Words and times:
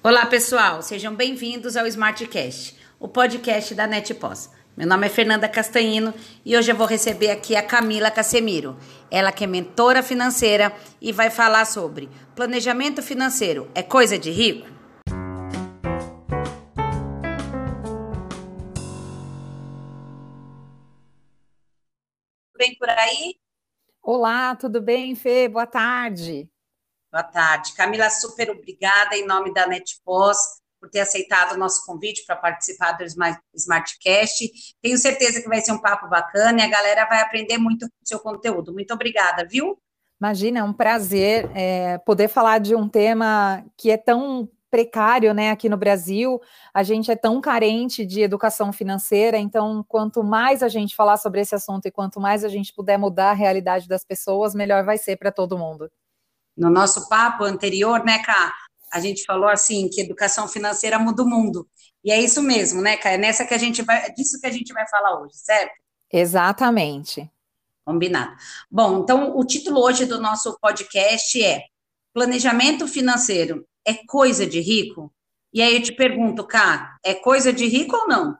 Olá, 0.00 0.24
pessoal, 0.26 0.80
sejam 0.80 1.12
bem-vindos 1.12 1.76
ao 1.76 1.84
Smartcast, 1.84 2.78
o 3.00 3.08
podcast 3.08 3.74
da 3.74 3.84
NetPós. 3.84 4.48
Meu 4.76 4.86
nome 4.86 5.08
é 5.08 5.10
Fernanda 5.10 5.48
Castanhino 5.48 6.14
e 6.44 6.56
hoje 6.56 6.70
eu 6.70 6.76
vou 6.76 6.86
receber 6.86 7.30
aqui 7.32 7.56
a 7.56 7.62
Camila 7.64 8.08
Casemiro. 8.08 8.78
Ela 9.10 9.32
que 9.32 9.42
é 9.42 9.46
mentora 9.48 10.00
financeira 10.00 10.72
e 11.00 11.10
vai 11.10 11.30
falar 11.30 11.64
sobre 11.64 12.08
planejamento 12.36 13.02
financeiro 13.02 13.68
é 13.74 13.82
coisa 13.82 14.16
de 14.16 14.30
rico? 14.30 14.68
Bem 22.56 22.76
por 22.78 22.88
aí? 22.88 23.34
Olá, 24.00 24.54
tudo 24.54 24.80
bem, 24.80 25.16
Fê? 25.16 25.48
Boa 25.48 25.66
tarde. 25.66 26.48
Boa 27.10 27.24
tarde. 27.24 27.72
Camila, 27.74 28.10
super 28.10 28.50
obrigada 28.50 29.16
em 29.16 29.26
nome 29.26 29.52
da 29.54 29.66
NetPós 29.66 30.36
por 30.78 30.90
ter 30.90 31.00
aceitado 31.00 31.54
o 31.54 31.58
nosso 31.58 31.84
convite 31.86 32.24
para 32.26 32.36
participar 32.36 32.92
do 32.92 33.04
Smartcast. 33.54 34.50
Tenho 34.82 34.98
certeza 34.98 35.40
que 35.40 35.48
vai 35.48 35.60
ser 35.60 35.72
um 35.72 35.80
papo 35.80 36.08
bacana 36.08 36.60
e 36.60 36.62
a 36.62 36.68
galera 36.68 37.06
vai 37.06 37.20
aprender 37.20 37.58
muito 37.58 37.86
com 37.86 37.94
o 38.04 38.06
seu 38.06 38.20
conteúdo. 38.20 38.72
Muito 38.72 38.92
obrigada, 38.92 39.46
viu? 39.48 39.78
Imagina, 40.20 40.60
é 40.60 40.62
um 40.62 40.72
prazer 40.72 41.50
é, 41.54 41.98
poder 41.98 42.28
falar 42.28 42.58
de 42.58 42.74
um 42.74 42.88
tema 42.88 43.64
que 43.76 43.90
é 43.90 43.96
tão 43.96 44.48
precário, 44.70 45.32
né, 45.32 45.50
aqui 45.50 45.68
no 45.68 45.76
Brasil. 45.76 46.40
A 46.74 46.82
gente 46.82 47.10
é 47.10 47.16
tão 47.16 47.40
carente 47.40 48.04
de 48.04 48.20
educação 48.20 48.72
financeira, 48.72 49.38
então 49.38 49.84
quanto 49.88 50.22
mais 50.22 50.62
a 50.62 50.68
gente 50.68 50.94
falar 50.94 51.16
sobre 51.16 51.40
esse 51.40 51.54
assunto 51.54 51.86
e 51.86 51.90
quanto 51.90 52.20
mais 52.20 52.44
a 52.44 52.48
gente 52.48 52.74
puder 52.74 52.98
mudar 52.98 53.30
a 53.30 53.34
realidade 53.34 53.88
das 53.88 54.04
pessoas, 54.04 54.54
melhor 54.54 54.84
vai 54.84 54.98
ser 54.98 55.16
para 55.16 55.32
todo 55.32 55.56
mundo. 55.56 55.90
No 56.58 56.68
nosso 56.68 57.08
papo 57.08 57.44
anterior, 57.44 58.04
né, 58.04 58.18
Cá, 58.18 58.52
a 58.92 58.98
gente 59.00 59.24
falou 59.24 59.48
assim 59.48 59.88
que 59.88 60.00
educação 60.00 60.48
financeira 60.48 60.98
muda 60.98 61.22
o 61.22 61.28
mundo. 61.28 61.68
E 62.04 62.10
é 62.10 62.20
isso 62.20 62.42
mesmo, 62.42 62.82
né, 62.82 62.96
Cá? 62.96 63.10
É 63.10 63.16
nessa 63.16 63.46
que 63.46 63.54
a 63.54 63.58
gente 63.58 63.80
vai, 63.82 64.06
é 64.06 64.10
disso 64.10 64.40
que 64.40 64.46
a 64.46 64.50
gente 64.50 64.72
vai 64.72 64.86
falar 64.88 65.20
hoje, 65.20 65.34
certo? 65.34 65.72
Exatamente. 66.12 67.30
Combinado. 67.84 68.34
Bom, 68.70 69.02
então 69.02 69.38
o 69.38 69.44
título 69.44 69.80
hoje 69.80 70.04
do 70.04 70.20
nosso 70.20 70.58
podcast 70.60 71.42
é 71.42 71.62
Planejamento 72.12 72.88
financeiro 72.88 73.64
é 73.86 73.94
coisa 74.06 74.46
de 74.46 74.60
rico? 74.60 75.12
E 75.52 75.62
aí 75.62 75.76
eu 75.76 75.82
te 75.82 75.92
pergunto, 75.92 76.44
Cá, 76.44 76.98
é 77.04 77.14
coisa 77.14 77.52
de 77.52 77.66
rico 77.66 77.96
ou 77.96 78.08
não? 78.08 78.36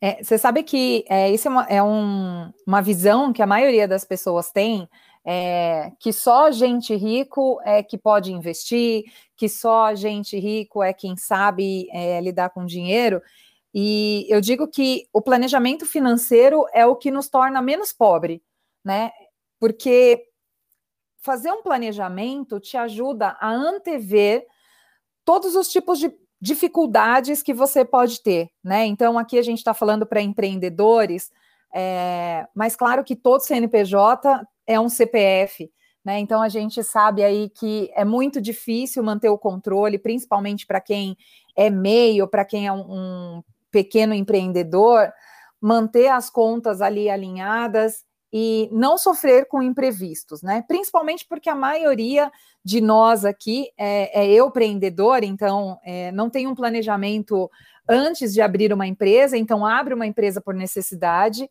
É, 0.00 0.22
você 0.22 0.38
sabe 0.38 0.62
que 0.62 1.04
é, 1.08 1.30
isso 1.32 1.48
é, 1.48 1.50
uma, 1.50 1.62
é 1.64 1.82
um, 1.82 2.52
uma 2.66 2.82
visão 2.82 3.32
que 3.32 3.42
a 3.42 3.46
maioria 3.46 3.88
das 3.88 4.04
pessoas 4.04 4.52
tem, 4.52 4.88
é, 5.28 5.90
que 5.98 6.12
só 6.12 6.52
gente 6.52 6.94
rico 6.94 7.60
é 7.64 7.82
que 7.82 7.98
pode 7.98 8.32
investir, 8.32 9.02
que 9.36 9.48
só 9.48 9.92
gente 9.92 10.38
rico 10.38 10.80
é 10.84 10.92
quem 10.92 11.16
sabe 11.16 11.88
é, 11.90 12.20
lidar 12.20 12.50
com 12.50 12.64
dinheiro. 12.64 13.20
E 13.74 14.24
eu 14.28 14.40
digo 14.40 14.68
que 14.68 15.08
o 15.12 15.20
planejamento 15.20 15.84
financeiro 15.84 16.64
é 16.72 16.86
o 16.86 16.94
que 16.94 17.10
nos 17.10 17.28
torna 17.28 17.60
menos 17.60 17.92
pobre, 17.92 18.40
né? 18.84 19.10
Porque 19.58 20.28
fazer 21.18 21.50
um 21.50 21.60
planejamento 21.60 22.60
te 22.60 22.76
ajuda 22.76 23.36
a 23.40 23.50
antever 23.50 24.46
todos 25.24 25.56
os 25.56 25.68
tipos 25.68 25.98
de 25.98 26.14
dificuldades 26.40 27.42
que 27.42 27.52
você 27.52 27.84
pode 27.84 28.22
ter, 28.22 28.48
né? 28.62 28.86
Então, 28.86 29.18
aqui 29.18 29.38
a 29.38 29.42
gente 29.42 29.58
está 29.58 29.74
falando 29.74 30.06
para 30.06 30.20
empreendedores, 30.20 31.32
é, 31.74 32.46
mas 32.54 32.76
claro 32.76 33.02
que 33.02 33.16
todo 33.16 33.40
CNPJ 33.40 34.46
é 34.66 34.78
um 34.80 34.88
CPF, 34.88 35.70
né? 36.04 36.18
Então 36.18 36.42
a 36.42 36.48
gente 36.48 36.82
sabe 36.82 37.22
aí 37.22 37.48
que 37.48 37.90
é 37.94 38.04
muito 38.04 38.40
difícil 38.40 39.02
manter 39.02 39.28
o 39.28 39.38
controle, 39.38 39.98
principalmente 39.98 40.66
para 40.66 40.80
quem 40.80 41.16
é 41.56 41.70
meio, 41.70 42.28
para 42.28 42.44
quem 42.44 42.66
é 42.66 42.72
um, 42.72 42.84
um 42.88 43.42
pequeno 43.70 44.14
empreendedor, 44.14 45.12
manter 45.60 46.08
as 46.08 46.30
contas 46.30 46.80
ali 46.80 47.10
alinhadas 47.10 48.04
e 48.32 48.68
não 48.72 48.98
sofrer 48.98 49.46
com 49.48 49.62
imprevistos, 49.62 50.42
né? 50.42 50.62
Principalmente 50.66 51.26
porque 51.28 51.48
a 51.48 51.54
maioria 51.54 52.30
de 52.64 52.80
nós 52.80 53.24
aqui 53.24 53.70
é, 53.78 54.22
é 54.22 54.30
eu 54.30 54.48
empreendedor, 54.48 55.22
então 55.22 55.78
é, 55.84 56.10
não 56.12 56.28
tem 56.28 56.46
um 56.46 56.54
planejamento 56.54 57.50
antes 57.88 58.34
de 58.34 58.40
abrir 58.40 58.72
uma 58.72 58.86
empresa, 58.86 59.36
então 59.38 59.64
abre 59.64 59.94
uma 59.94 60.06
empresa 60.06 60.40
por 60.40 60.54
necessidade, 60.54 61.48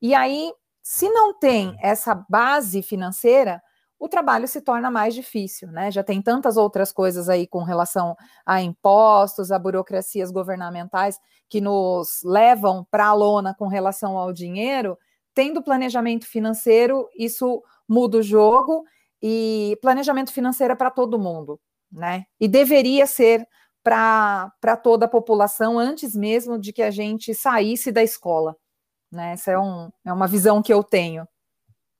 e 0.00 0.14
aí 0.14 0.52
se 0.82 1.08
não 1.08 1.38
tem 1.38 1.76
essa 1.80 2.14
base 2.28 2.82
financeira, 2.82 3.62
o 3.98 4.08
trabalho 4.08 4.48
se 4.48 4.62
torna 4.62 4.90
mais 4.90 5.14
difícil, 5.14 5.68
né? 5.70 5.90
Já 5.90 6.02
tem 6.02 6.22
tantas 6.22 6.56
outras 6.56 6.90
coisas 6.90 7.28
aí 7.28 7.46
com 7.46 7.62
relação 7.62 8.16
a 8.46 8.62
impostos, 8.62 9.52
a 9.52 9.58
burocracias 9.58 10.30
governamentais 10.30 11.18
que 11.50 11.60
nos 11.60 12.22
levam 12.24 12.86
para 12.90 13.06
a 13.08 13.12
lona 13.12 13.54
com 13.54 13.66
relação 13.68 14.16
ao 14.16 14.32
dinheiro. 14.32 14.96
Tendo 15.34 15.62
planejamento 15.62 16.26
financeiro, 16.26 17.08
isso 17.14 17.62
muda 17.86 18.18
o 18.18 18.22
jogo 18.22 18.84
e 19.22 19.76
planejamento 19.82 20.32
financeiro 20.32 20.72
é 20.72 20.76
para 20.76 20.90
todo 20.90 21.18
mundo, 21.18 21.60
né? 21.92 22.24
E 22.40 22.48
deveria 22.48 23.06
ser 23.06 23.46
para 23.82 24.76
toda 24.82 25.04
a 25.06 25.08
população 25.08 25.78
antes 25.78 26.14
mesmo 26.14 26.58
de 26.58 26.72
que 26.72 26.82
a 26.82 26.90
gente 26.90 27.34
saísse 27.34 27.92
da 27.92 28.02
escola. 28.02 28.56
Né? 29.10 29.32
Essa 29.32 29.52
é, 29.52 29.58
um, 29.58 29.90
é 30.04 30.12
uma 30.12 30.26
visão 30.26 30.62
que 30.62 30.72
eu 30.72 30.82
tenho. 30.82 31.26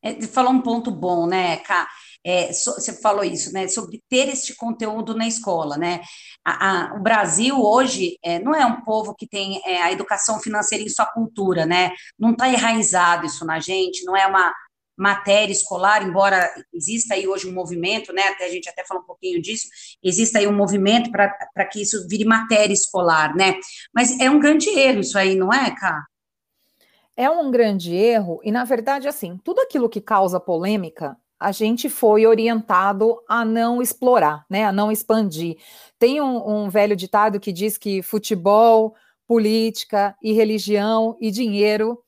É, 0.03 0.22
falou 0.22 0.53
um 0.53 0.62
ponto 0.62 0.91
bom, 0.91 1.26
né, 1.26 1.59
Ká? 1.59 1.87
É, 2.25 2.53
so, 2.53 2.72
você 2.72 2.93
falou 3.00 3.25
isso, 3.25 3.53
né, 3.53 3.69
sobre 3.69 4.03
ter 4.09 4.28
este 4.28 4.54
conteúdo 4.54 5.15
na 5.15 5.26
escola, 5.26 5.76
né? 5.76 6.00
A, 6.44 6.93
a, 6.93 6.94
o 6.94 7.03
Brasil 7.03 7.59
hoje 7.59 8.19
é, 8.22 8.38
não 8.38 8.54
é 8.54 8.65
um 8.65 8.82
povo 8.82 9.15
que 9.15 9.26
tem 9.26 9.60
é, 9.65 9.82
a 9.82 9.93
educação 9.93 10.38
financeira 10.41 10.84
em 10.84 10.88
sua 10.88 11.06
cultura, 11.06 11.66
né? 11.66 11.93
Não 12.19 12.32
está 12.32 12.48
enraizado 12.48 13.27
isso 13.27 13.44
na 13.44 13.60
gente, 13.60 14.04
não 14.04 14.16
é 14.16 14.27
uma 14.27 14.53
matéria 14.97 15.53
escolar, 15.53 16.03
embora 16.03 16.50
exista 16.75 17.15
aí 17.15 17.27
hoje 17.27 17.48
um 17.48 17.54
movimento, 17.54 18.12
né? 18.12 18.22
Até 18.28 18.47
a 18.47 18.50
gente 18.50 18.69
até 18.69 18.84
falou 18.87 19.03
um 19.03 19.06
pouquinho 19.06 19.41
disso, 19.41 19.66
exista 20.03 20.38
aí 20.38 20.47
um 20.47 20.56
movimento 20.56 21.10
para 21.10 21.65
que 21.66 21.81
isso 21.81 22.06
vire 22.09 22.25
matéria 22.25 22.75
escolar, 22.75 23.34
né? 23.34 23.54
Mas 23.94 24.19
é 24.21 24.31
um 24.31 24.38
grande 24.38 24.69
erro 24.69 25.00
isso 25.00 25.19
aí, 25.19 25.34
não 25.34 25.53
é, 25.53 25.75
Cá? 25.75 26.04
É 27.16 27.28
um 27.28 27.50
grande 27.50 27.94
erro, 27.94 28.41
e 28.43 28.50
na 28.50 28.65
verdade, 28.65 29.09
assim, 29.09 29.38
tudo 29.44 29.60
aquilo 29.60 29.88
que 29.88 30.00
causa 30.00 30.41
polêmica, 30.41 31.16
a 31.38 31.53
gente 31.53 31.88
foi 31.88 32.26
orientado 32.26 33.19
a 33.26 33.44
não 33.44 33.81
explorar, 33.81 34.44
né, 34.48 34.65
a 34.65 34.72
não 34.72 34.93
expandir. 34.93 35.56
Tem 35.98 36.21
um, 36.21 36.65
um 36.65 36.69
velho 36.69 36.94
ditado 36.94 37.41
que 37.41 37.53
diz 37.53 37.78
que 37.78 38.03
futebol, 38.03 38.94
política 39.26 40.16
e 40.22 40.32
religião 40.32 41.16
e 41.21 41.31
dinheiro 41.31 42.03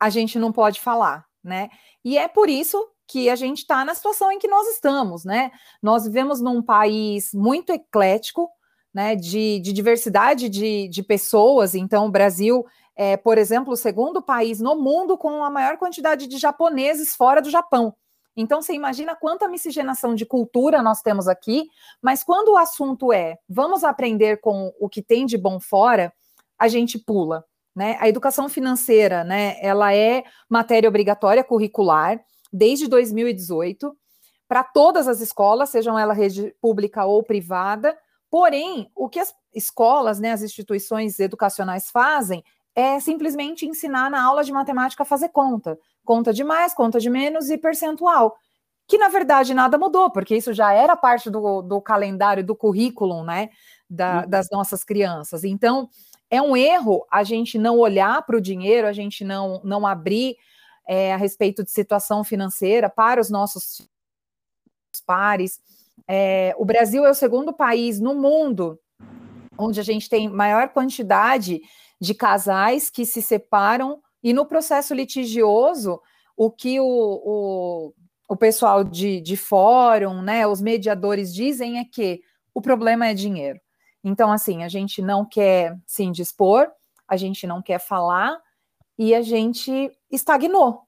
a 0.00 0.10
gente 0.10 0.38
não 0.38 0.52
pode 0.52 0.80
falar, 0.80 1.24
né? 1.42 1.70
E 2.04 2.18
é 2.18 2.28
por 2.28 2.48
isso 2.48 2.76
que 3.08 3.30
a 3.30 3.36
gente 3.36 3.58
está 3.58 3.84
na 3.84 3.94
situação 3.94 4.32
em 4.32 4.38
que 4.38 4.48
nós 4.48 4.66
estamos, 4.68 5.24
né? 5.24 5.52
Nós 5.82 6.04
vivemos 6.04 6.40
num 6.40 6.60
país 6.60 7.30
muito 7.32 7.70
eclético, 7.72 8.50
né? 8.92 9.14
De, 9.14 9.60
de 9.60 9.72
diversidade 9.72 10.48
de, 10.48 10.88
de 10.88 11.02
pessoas. 11.02 11.74
Então, 11.74 12.06
o 12.06 12.10
Brasil 12.10 12.64
é, 12.96 13.16
por 13.16 13.36
exemplo, 13.36 13.74
o 13.74 13.76
segundo 13.76 14.22
país 14.22 14.58
no 14.58 14.74
mundo 14.74 15.18
com 15.18 15.44
a 15.44 15.50
maior 15.50 15.76
quantidade 15.76 16.26
de 16.26 16.38
japoneses 16.38 17.14
fora 17.14 17.42
do 17.42 17.50
Japão. 17.50 17.94
Então, 18.34 18.60
você 18.60 18.74
imagina 18.74 19.16
quanta 19.16 19.48
miscigenação 19.48 20.14
de 20.14 20.26
cultura 20.26 20.82
nós 20.82 21.00
temos 21.00 21.28
aqui, 21.28 21.68
mas 22.02 22.24
quando 22.24 22.48
o 22.52 22.56
assunto 22.56 23.12
é 23.12 23.38
vamos 23.48 23.84
aprender 23.84 24.40
com 24.40 24.72
o 24.78 24.88
que 24.88 25.02
tem 25.02 25.24
de 25.24 25.38
bom 25.38 25.60
fora, 25.60 26.12
a 26.58 26.68
gente 26.68 26.98
pula. 26.98 27.44
Né? 27.74 27.96
A 28.00 28.08
educação 28.08 28.48
financeira, 28.48 29.22
né, 29.22 29.56
ela 29.60 29.94
é 29.94 30.24
matéria 30.48 30.88
obrigatória 30.88 31.44
curricular 31.44 32.18
desde 32.50 32.88
2018 32.88 33.94
para 34.48 34.62
todas 34.64 35.08
as 35.08 35.20
escolas, 35.20 35.70
sejam 35.70 35.98
elas 35.98 36.16
rede 36.16 36.54
pública 36.60 37.04
ou 37.04 37.22
privada. 37.22 37.96
Porém, 38.30 38.90
o 38.94 39.08
que 39.08 39.18
as 39.18 39.34
escolas, 39.54 40.18
né, 40.20 40.32
as 40.32 40.42
instituições 40.42 41.18
educacionais 41.20 41.90
fazem 41.90 42.42
é 42.76 43.00
simplesmente 43.00 43.66
ensinar 43.66 44.10
na 44.10 44.22
aula 44.22 44.44
de 44.44 44.52
matemática 44.52 45.02
a 45.02 45.06
fazer 45.06 45.30
conta. 45.30 45.78
Conta 46.04 46.30
de 46.30 46.44
mais, 46.44 46.74
conta 46.74 47.00
de 47.00 47.08
menos 47.08 47.48
e 47.48 47.56
percentual. 47.56 48.36
Que 48.86 48.98
na 48.98 49.08
verdade 49.08 49.54
nada 49.54 49.78
mudou, 49.78 50.10
porque 50.10 50.36
isso 50.36 50.52
já 50.52 50.72
era 50.74 50.94
parte 50.94 51.30
do, 51.30 51.62
do 51.62 51.80
calendário, 51.80 52.44
do 52.44 52.54
currículo, 52.54 53.24
né, 53.24 53.48
da, 53.88 54.20
uhum. 54.20 54.28
das 54.28 54.48
nossas 54.52 54.84
crianças. 54.84 55.42
Então, 55.42 55.88
é 56.30 56.40
um 56.42 56.54
erro 56.54 57.04
a 57.10 57.24
gente 57.24 57.58
não 57.58 57.78
olhar 57.78 58.20
para 58.26 58.36
o 58.36 58.40
dinheiro, 58.40 58.86
a 58.86 58.92
gente 58.92 59.24
não, 59.24 59.60
não 59.64 59.86
abrir 59.86 60.36
é, 60.86 61.14
a 61.14 61.16
respeito 61.16 61.64
de 61.64 61.70
situação 61.70 62.22
financeira 62.22 62.90
para 62.90 63.20
os 63.20 63.30
nossos 63.30 63.88
pares. 65.06 65.60
É, 66.06 66.54
o 66.58 66.64
Brasil 66.64 67.06
é 67.06 67.10
o 67.10 67.14
segundo 67.14 67.52
país 67.54 67.98
no 67.98 68.14
mundo 68.14 68.78
onde 69.58 69.80
a 69.80 69.82
gente 69.82 70.08
tem 70.08 70.28
maior 70.28 70.68
quantidade 70.68 71.62
de 72.00 72.14
casais 72.14 72.90
que 72.90 73.04
se 73.04 73.22
separam 73.22 74.00
e 74.22 74.32
no 74.32 74.44
processo 74.44 74.94
litigioso, 74.94 76.00
o 76.36 76.50
que 76.50 76.80
o, 76.80 76.84
o, 76.84 77.94
o 78.28 78.36
pessoal 78.36 78.82
de, 78.82 79.20
de 79.20 79.36
fórum, 79.36 80.20
né, 80.20 80.46
os 80.46 80.60
mediadores 80.60 81.32
dizem 81.34 81.78
é 81.78 81.84
que 81.84 82.20
o 82.54 82.60
problema 82.60 83.06
é 83.06 83.14
dinheiro. 83.14 83.60
Então, 84.02 84.32
assim, 84.32 84.64
a 84.64 84.68
gente 84.68 85.00
não 85.00 85.24
quer 85.24 85.76
se 85.86 86.02
indispor, 86.02 86.68
a 87.06 87.16
gente 87.16 87.46
não 87.46 87.62
quer 87.62 87.78
falar 87.78 88.36
e 88.98 89.14
a 89.14 89.22
gente 89.22 89.90
estagnou. 90.10 90.82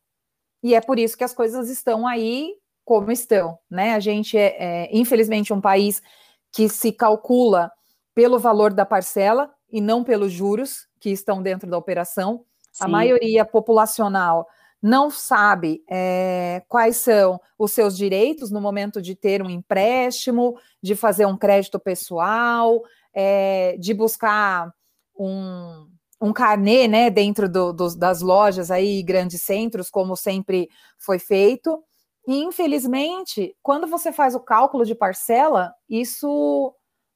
E 0.62 0.74
é 0.74 0.80
por 0.80 0.98
isso 0.98 1.16
que 1.16 1.24
as 1.24 1.34
coisas 1.34 1.68
estão 1.68 2.06
aí 2.06 2.54
como 2.84 3.12
estão, 3.12 3.58
né? 3.70 3.94
A 3.94 4.00
gente 4.00 4.36
é, 4.36 4.56
é 4.58 4.96
infelizmente, 4.96 5.52
um 5.52 5.60
país 5.60 6.02
que 6.50 6.68
se 6.68 6.90
calcula 6.90 7.70
pelo 8.14 8.38
valor 8.38 8.72
da 8.72 8.86
parcela 8.86 9.54
e 9.70 9.80
não 9.80 10.02
pelos 10.02 10.32
juros 10.32 10.87
que 11.00 11.10
estão 11.10 11.42
dentro 11.42 11.68
da 11.68 11.78
operação. 11.78 12.44
Sim. 12.72 12.84
A 12.84 12.88
maioria 12.88 13.44
populacional 13.44 14.46
não 14.80 15.10
sabe 15.10 15.82
é, 15.90 16.62
quais 16.68 16.96
são 16.96 17.40
os 17.58 17.72
seus 17.72 17.96
direitos 17.96 18.50
no 18.50 18.60
momento 18.60 19.02
de 19.02 19.14
ter 19.14 19.42
um 19.42 19.50
empréstimo, 19.50 20.56
de 20.80 20.94
fazer 20.94 21.26
um 21.26 21.36
crédito 21.36 21.80
pessoal, 21.80 22.82
é, 23.12 23.76
de 23.78 23.92
buscar 23.92 24.72
um, 25.18 25.88
um 26.20 26.32
carnê 26.32 26.86
né, 26.86 27.10
dentro 27.10 27.48
do, 27.48 27.72
do, 27.72 27.96
das 27.96 28.20
lojas 28.20 28.70
aí, 28.70 29.02
grandes 29.02 29.42
centros, 29.42 29.90
como 29.90 30.16
sempre 30.16 30.68
foi 30.96 31.18
feito. 31.18 31.82
E, 32.26 32.42
infelizmente, 32.44 33.56
quando 33.62 33.86
você 33.86 34.12
faz 34.12 34.34
o 34.34 34.40
cálculo 34.40 34.84
de 34.84 34.94
parcela, 34.94 35.72
isso 35.88 36.74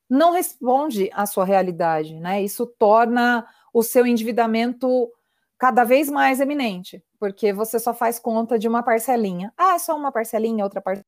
não 0.08 0.32
responde 0.32 1.10
à 1.12 1.26
sua 1.26 1.44
realidade, 1.44 2.14
né? 2.18 2.42
Isso 2.42 2.66
torna 2.78 3.46
o 3.72 3.82
seu 3.82 4.06
endividamento 4.06 5.10
cada 5.58 5.84
vez 5.84 6.10
mais 6.10 6.40
eminente, 6.40 7.02
porque 7.18 7.52
você 7.52 7.78
só 7.78 7.94
faz 7.94 8.18
conta 8.18 8.58
de 8.58 8.66
uma 8.66 8.82
parcelinha. 8.82 9.52
Ah, 9.56 9.78
só 9.78 9.96
uma 9.96 10.10
parcelinha, 10.10 10.64
outra 10.64 10.80
parcelinha. 10.80 11.06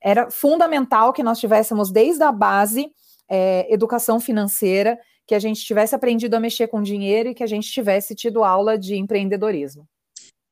Era 0.00 0.30
fundamental 0.30 1.12
que 1.12 1.22
nós 1.22 1.38
tivéssemos 1.38 1.90
desde 1.90 2.22
a 2.24 2.32
base 2.32 2.92
é, 3.28 3.72
educação 3.72 4.18
financeira, 4.18 4.98
que 5.26 5.34
a 5.34 5.38
gente 5.38 5.64
tivesse 5.64 5.94
aprendido 5.94 6.34
a 6.34 6.40
mexer 6.40 6.66
com 6.68 6.82
dinheiro 6.82 7.30
e 7.30 7.34
que 7.34 7.42
a 7.42 7.46
gente 7.46 7.70
tivesse 7.70 8.14
tido 8.14 8.44
aula 8.44 8.76
de 8.76 8.96
empreendedorismo. 8.96 9.86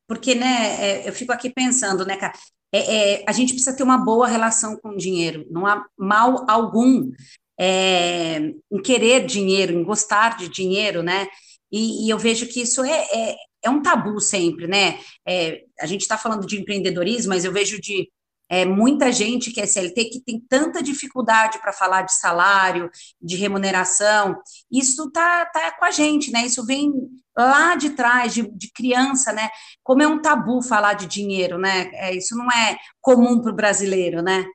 Porque, 0.08 0.34
né, 0.34 0.76
é, 0.80 1.08
eu 1.08 1.12
fico 1.12 1.32
aqui 1.32 1.50
pensando, 1.50 2.06
né, 2.06 2.16
cara, 2.16 2.32
é, 2.72 3.18
é, 3.18 3.24
a 3.26 3.32
gente 3.32 3.52
precisa 3.52 3.76
ter 3.76 3.82
uma 3.82 3.98
boa 3.98 4.28
relação 4.28 4.76
com 4.76 4.90
o 4.90 4.96
dinheiro, 4.96 5.46
não 5.50 5.66
há 5.66 5.84
mal 5.98 6.44
algum 6.48 7.10
é, 7.60 8.38
em 8.72 8.82
querer 8.82 9.26
dinheiro, 9.26 9.74
em 9.74 9.84
gostar 9.84 10.38
de 10.38 10.48
dinheiro, 10.48 11.02
né? 11.02 11.28
E, 11.70 12.06
e 12.06 12.10
eu 12.10 12.18
vejo 12.18 12.46
que 12.46 12.62
isso 12.62 12.82
é, 12.82 13.06
é, 13.12 13.36
é 13.64 13.68
um 13.68 13.82
tabu 13.82 14.18
sempre, 14.18 14.66
né? 14.66 14.98
É, 15.28 15.60
a 15.78 15.84
gente 15.84 16.00
está 16.00 16.16
falando 16.16 16.46
de 16.46 16.58
empreendedorismo, 16.58 17.28
mas 17.28 17.44
eu 17.44 17.52
vejo 17.52 17.78
de 17.78 18.08
é, 18.48 18.64
muita 18.64 19.12
gente 19.12 19.50
que 19.52 19.60
é 19.60 19.64
SLT 19.64 20.06
que 20.06 20.20
tem 20.24 20.40
tanta 20.48 20.82
dificuldade 20.82 21.60
para 21.60 21.72
falar 21.72 22.02
de 22.02 22.14
salário, 22.14 22.90
de 23.20 23.36
remuneração. 23.36 24.36
Isso 24.72 25.10
tá, 25.10 25.44
tá 25.44 25.70
com 25.78 25.84
a 25.84 25.90
gente, 25.90 26.32
né? 26.32 26.46
Isso 26.46 26.64
vem 26.64 26.90
lá 27.36 27.76
de 27.76 27.90
trás, 27.90 28.32
de, 28.32 28.42
de 28.56 28.72
criança, 28.72 29.34
né? 29.34 29.50
Como 29.84 30.02
é 30.02 30.08
um 30.08 30.20
tabu 30.20 30.62
falar 30.62 30.94
de 30.94 31.06
dinheiro, 31.06 31.58
né? 31.58 31.90
É, 31.92 32.16
isso 32.16 32.34
não 32.34 32.50
é 32.50 32.78
comum 33.02 33.40
para 33.42 33.52
o 33.52 33.54
brasileiro, 33.54 34.22
né? 34.22 34.46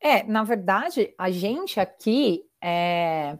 É, 0.00 0.22
na 0.24 0.44
verdade, 0.44 1.12
a 1.18 1.30
gente 1.30 1.80
aqui 1.80 2.44
é, 2.62 3.36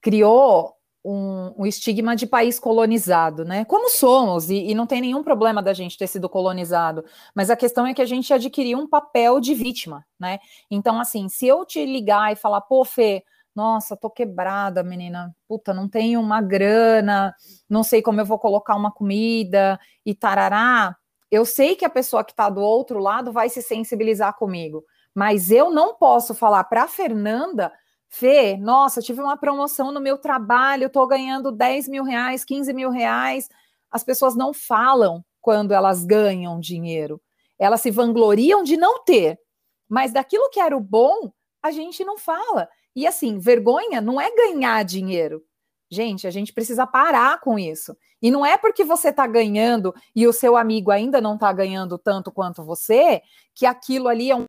criou 0.00 0.74
um, 1.04 1.52
um, 1.58 1.66
estigma 1.66 2.14
de 2.14 2.26
país 2.26 2.58
colonizado, 2.58 3.44
né? 3.44 3.64
Como 3.64 3.90
somos, 3.90 4.50
e, 4.50 4.70
e, 4.70 4.74
não 4.74 4.86
tem 4.86 5.00
nenhum 5.00 5.22
problema 5.22 5.62
da 5.62 5.72
gente 5.72 5.98
ter 5.98 6.06
sido 6.06 6.28
colonizado, 6.28 7.04
mas 7.34 7.50
a 7.50 7.56
questão 7.56 7.86
é 7.86 7.92
que 7.92 8.02
a 8.02 8.06
gente 8.06 8.32
adquiriu 8.32 8.78
um 8.78 8.88
papel 8.88 9.40
de 9.40 9.54
vítima, 9.54 10.06
né? 10.18 10.38
Então, 10.70 11.00
assim, 11.00 11.28
se 11.28 11.46
eu 11.46 11.64
te 11.66 11.84
ligar 11.84 12.32
e 12.32 12.36
falar, 12.36 12.60
pô, 12.60 12.84
Fê, 12.84 13.24
nossa, 13.54 13.96
tô 13.96 14.08
quebrada, 14.08 14.82
menina, 14.82 15.34
puta, 15.48 15.74
não 15.74 15.88
tenho 15.88 16.20
uma 16.20 16.40
grana, 16.40 17.34
não 17.68 17.82
sei 17.82 18.00
como 18.00 18.20
eu 18.20 18.24
vou 18.24 18.38
colocar 18.38 18.76
uma 18.76 18.90
comida 18.92 19.78
e 20.06 20.14
tarará, 20.14 20.96
eu 21.30 21.44
sei 21.44 21.74
que 21.74 21.84
a 21.84 21.90
pessoa 21.90 22.24
que 22.24 22.32
está 22.32 22.48
do 22.48 22.60
outro 22.60 22.98
lado 22.98 23.32
vai 23.32 23.48
se 23.48 23.60
sensibilizar 23.62 24.36
comigo, 24.36 24.84
mas 25.14 25.50
eu 25.50 25.70
não 25.70 25.94
posso 25.94 26.34
falar 26.34 26.64
para 26.64 26.84
a 26.84 26.88
Fernanda 26.88 27.72
Fê, 28.14 28.58
nossa, 28.58 29.00
tive 29.00 29.22
uma 29.22 29.38
promoção 29.38 29.90
no 29.90 29.98
meu 29.98 30.18
trabalho, 30.18 30.88
estou 30.88 31.06
ganhando 31.06 31.50
10 31.50 31.88
mil 31.88 32.04
reais, 32.04 32.44
15 32.44 32.70
mil 32.74 32.90
reais. 32.90 33.48
As 33.90 34.04
pessoas 34.04 34.36
não 34.36 34.52
falam 34.52 35.24
quando 35.40 35.72
elas 35.72 36.04
ganham 36.04 36.60
dinheiro. 36.60 37.22
Elas 37.58 37.80
se 37.80 37.90
vangloriam 37.90 38.62
de 38.62 38.76
não 38.76 39.02
ter. 39.02 39.40
Mas 39.88 40.12
daquilo 40.12 40.50
que 40.50 40.60
era 40.60 40.76
o 40.76 40.80
bom, 40.80 41.32
a 41.62 41.70
gente 41.70 42.04
não 42.04 42.18
fala. 42.18 42.68
E 42.94 43.06
assim, 43.06 43.38
vergonha 43.38 44.02
não 44.02 44.20
é 44.20 44.30
ganhar 44.30 44.84
dinheiro. 44.84 45.42
Gente, 45.90 46.26
a 46.26 46.30
gente 46.30 46.52
precisa 46.52 46.86
parar 46.86 47.40
com 47.40 47.58
isso. 47.58 47.96
E 48.20 48.30
não 48.30 48.44
é 48.44 48.58
porque 48.58 48.84
você 48.84 49.08
está 49.08 49.26
ganhando 49.26 49.94
e 50.14 50.26
o 50.26 50.34
seu 50.34 50.54
amigo 50.54 50.90
ainda 50.90 51.18
não 51.18 51.34
está 51.34 51.50
ganhando 51.50 51.96
tanto 51.96 52.30
quanto 52.30 52.62
você, 52.62 53.22
que 53.54 53.64
aquilo 53.64 54.08
ali 54.08 54.30
é 54.30 54.36
um 54.36 54.44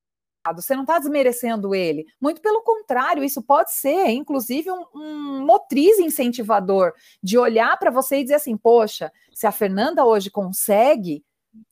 você 0.51 0.75
não 0.75 0.83
está 0.83 0.99
desmerecendo 0.99 1.73
ele. 1.73 2.05
Muito 2.19 2.41
pelo 2.41 2.61
contrário, 2.61 3.23
isso 3.23 3.41
pode 3.41 3.71
ser, 3.73 4.09
inclusive, 4.09 4.69
um, 4.69 4.85
um 4.93 5.45
motriz 5.45 5.99
incentivador 5.99 6.93
de 7.21 7.37
olhar 7.37 7.77
para 7.77 7.91
você 7.91 8.17
e 8.17 8.23
dizer 8.23 8.35
assim: 8.35 8.57
poxa, 8.57 9.11
se 9.33 9.47
a 9.47 9.51
Fernanda 9.51 10.03
hoje 10.03 10.29
consegue, 10.29 11.23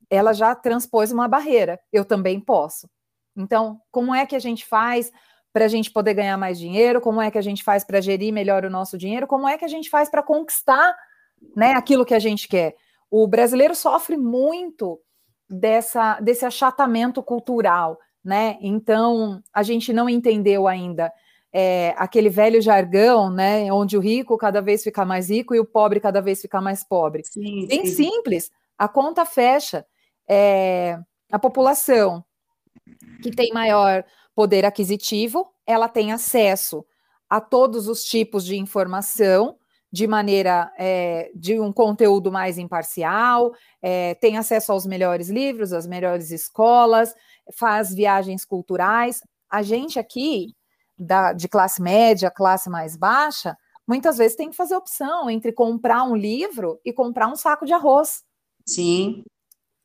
ela 0.10 0.34
já 0.34 0.54
transpôs 0.56 1.12
uma 1.12 1.28
barreira, 1.28 1.80
eu 1.92 2.06
também 2.06 2.40
posso. 2.40 2.90
Então, 3.36 3.82
como 3.92 4.14
é 4.14 4.26
que 4.26 4.36
a 4.36 4.40
gente 4.40 4.66
faz 4.66 5.12
para 5.54 5.66
a 5.66 5.68
gente 5.68 5.92
poder 5.92 6.14
ganhar 6.14 6.38
mais 6.38 6.60
dinheiro? 6.60 7.02
Como 7.02 7.22
é 7.22 7.32
que 7.32 7.38
a 7.38 7.42
gente 7.42 7.64
faz 7.64 7.84
para 7.84 8.02
gerir 8.02 8.34
melhor 8.34 8.64
o 8.66 8.70
nosso 8.70 8.98
dinheiro? 8.98 9.28
Como 9.28 9.48
é 9.48 9.58
que 9.58 9.66
a 9.66 9.70
gente 9.70 9.90
faz 9.90 10.10
para 10.10 10.24
conquistar 10.24 10.96
né, 11.56 11.74
aquilo 11.74 12.06
que 12.06 12.14
a 12.14 12.20
gente 12.20 12.48
quer? 12.48 12.76
O 13.10 13.28
brasileiro 13.28 13.76
sofre 13.76 14.16
muito 14.16 15.00
dessa, 15.50 16.20
desse 16.22 16.46
achatamento 16.46 17.22
cultural 17.22 17.98
né? 18.24 18.58
Então 18.62 19.42
a 19.54 19.64
gente 19.64 19.92
não 19.92 20.10
entendeu 20.10 20.68
ainda 20.68 21.12
é, 21.54 21.94
aquele 21.98 22.30
velho 22.30 22.62
jargão, 22.62 23.30
né? 23.30 23.72
Onde 23.72 23.98
o 23.98 24.00
rico 24.00 24.38
cada 24.38 24.62
vez 24.62 24.84
fica 24.84 25.04
mais 25.04 25.30
rico 25.30 25.54
e 25.54 25.60
o 25.60 25.66
pobre 25.66 26.00
cada 26.00 26.22
vez 26.22 26.42
fica 26.42 26.62
mais 26.62 26.84
pobre. 26.84 27.24
Sim, 27.26 27.68
Bem 27.68 27.86
sim. 27.86 28.04
simples, 28.04 28.52
a 28.78 28.88
conta 28.88 29.26
fecha. 29.26 29.86
É, 30.28 30.98
a 31.32 31.40
população 31.40 32.24
que 33.22 33.32
tem 33.32 33.52
maior 33.54 34.04
poder 34.34 34.66
aquisitivo, 34.66 35.52
ela 35.66 35.90
tem 35.90 36.12
acesso 36.12 36.86
a 37.30 37.40
todos 37.42 37.88
os 37.88 38.04
tipos 38.04 38.46
de 38.46 38.58
informação 38.58 39.58
de 39.92 40.08
maneira 40.08 40.72
é, 40.78 41.32
de 41.36 41.60
um 41.60 41.74
conteúdo 41.74 42.32
mais 42.32 42.58
imparcial, 42.58 43.52
é, 43.82 44.16
tem 44.16 44.38
acesso 44.38 44.72
aos 44.72 44.86
melhores 44.86 45.30
livros, 45.30 45.74
às 45.74 45.86
melhores 45.86 46.32
escolas, 46.32 47.14
faz 47.54 47.94
viagens 47.94 48.46
culturais. 48.46 49.22
A 49.50 49.62
gente 49.62 50.00
aqui, 50.00 50.56
da, 50.98 51.34
de 51.34 51.50
classe 51.50 51.82
média, 51.82 52.32
classe 52.32 52.70
mais 52.70 52.96
baixa, 52.96 53.58
muitas 53.86 54.18
vezes 54.18 54.38
tem 54.38 54.50
que 54.50 54.56
fazer 54.56 54.76
opção 54.76 55.30
entre 55.30 55.52
comprar 55.52 56.04
um 56.04 56.16
livro 56.16 56.80
e 56.86 56.94
comprar 56.94 57.28
um 57.28 57.36
saco 57.36 57.66
de 57.66 57.74
arroz. 57.74 58.24
Sim. 58.66 59.24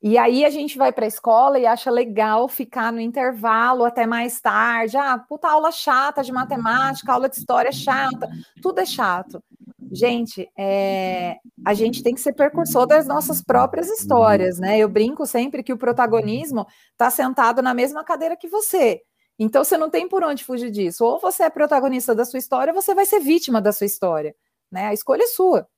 E 0.02 0.16
aí 0.16 0.44
a 0.44 0.50
gente 0.50 0.78
vai 0.78 0.92
para 0.92 1.06
a 1.06 1.08
escola 1.08 1.58
e 1.58 1.66
acha 1.66 1.90
legal 1.90 2.46
ficar 2.48 2.92
no 2.92 3.00
intervalo 3.00 3.84
até 3.84 4.06
mais 4.06 4.40
tarde. 4.40 4.96
Ah, 4.96 5.18
puta 5.18 5.48
aula 5.48 5.72
chata 5.72 6.22
de 6.22 6.30
matemática, 6.30 7.12
aula 7.12 7.28
de 7.28 7.36
história 7.36 7.72
chata, 7.72 8.28
tudo 8.62 8.78
é 8.78 8.86
chato. 8.86 9.42
Gente, 9.92 10.50
é, 10.56 11.36
a 11.64 11.74
gente 11.74 12.02
tem 12.02 12.14
que 12.14 12.20
ser 12.20 12.32
percursor 12.32 12.86
das 12.86 13.06
nossas 13.06 13.42
próprias 13.42 13.88
histórias, 13.88 14.58
né? 14.58 14.78
Eu 14.78 14.88
brinco 14.88 15.26
sempre 15.26 15.62
que 15.62 15.72
o 15.72 15.76
protagonismo 15.78 16.66
está 16.92 17.10
sentado 17.10 17.60
na 17.60 17.74
mesma 17.74 18.02
cadeira 18.02 18.36
que 18.36 18.48
você. 18.48 19.02
Então 19.38 19.62
você 19.62 19.76
não 19.76 19.90
tem 19.90 20.08
por 20.08 20.24
onde 20.24 20.44
fugir 20.44 20.70
disso. 20.70 21.04
Ou 21.04 21.20
você 21.20 21.42
é 21.42 21.50
protagonista 21.50 22.14
da 22.14 22.24
sua 22.24 22.38
história, 22.38 22.72
ou 22.72 22.80
você 22.80 22.94
vai 22.94 23.04
ser 23.04 23.20
vítima 23.20 23.60
da 23.60 23.70
sua 23.70 23.86
história. 23.86 24.34
Né? 24.72 24.86
A 24.86 24.94
escolha 24.94 25.24
é 25.24 25.26
sua. 25.26 25.68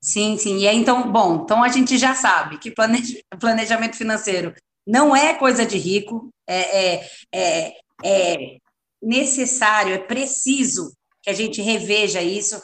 Sim, 0.00 0.36
sim. 0.38 0.58
E 0.58 0.68
aí, 0.68 0.76
então, 0.76 1.10
bom, 1.10 1.42
então 1.44 1.62
a 1.62 1.68
gente 1.68 1.98
já 1.98 2.14
sabe 2.14 2.58
que 2.58 2.72
planejamento 2.72 3.96
financeiro 3.96 4.54
não 4.86 5.14
é 5.14 5.34
coisa 5.34 5.64
de 5.64 5.78
rico, 5.78 6.28
é, 6.46 6.96
é, 6.96 7.08
é, 7.32 7.74
é 8.04 8.56
necessário, 9.00 9.94
é 9.94 9.98
preciso 9.98 10.92
que 11.22 11.30
a 11.30 11.32
gente 11.32 11.62
reveja 11.62 12.20
isso, 12.20 12.60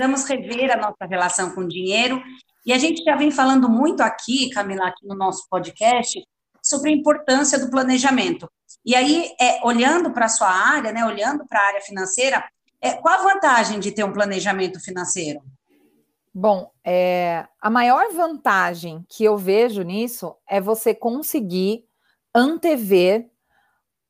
precisamos 0.00 0.24
rever 0.24 0.70
a 0.72 0.80
nossa 0.80 1.04
relação 1.04 1.54
com 1.54 1.62
o 1.62 1.68
dinheiro. 1.68 2.22
E 2.64 2.72
a 2.72 2.78
gente 2.78 3.02
já 3.02 3.16
vem 3.16 3.30
falando 3.30 3.68
muito 3.68 4.00
aqui, 4.00 4.48
Camila, 4.50 4.86
aqui 4.86 5.06
no 5.06 5.14
nosso 5.14 5.46
podcast, 5.50 6.22
sobre 6.62 6.90
a 6.90 6.92
importância 6.94 7.58
do 7.58 7.70
planejamento. 7.70 8.50
E 8.84 8.94
aí, 8.94 9.30
é, 9.40 9.60
olhando 9.62 10.10
para 10.12 10.26
a 10.26 10.28
sua 10.28 10.48
área, 10.48 10.92
né, 10.92 11.04
olhando 11.04 11.46
para 11.46 11.58
a 11.58 11.66
área 11.68 11.80
financeira, 11.82 12.42
é, 12.80 12.92
qual 12.92 13.14
a 13.14 13.34
vantagem 13.34 13.78
de 13.78 13.92
ter 13.92 14.04
um 14.04 14.12
planejamento 14.12 14.80
financeiro? 14.80 15.40
Bom, 16.32 16.70
é, 16.84 17.46
a 17.60 17.68
maior 17.68 18.12
vantagem 18.12 19.04
que 19.08 19.24
eu 19.24 19.36
vejo 19.36 19.82
nisso 19.82 20.34
é 20.48 20.60
você 20.60 20.94
conseguir 20.94 21.84
antever 22.34 23.28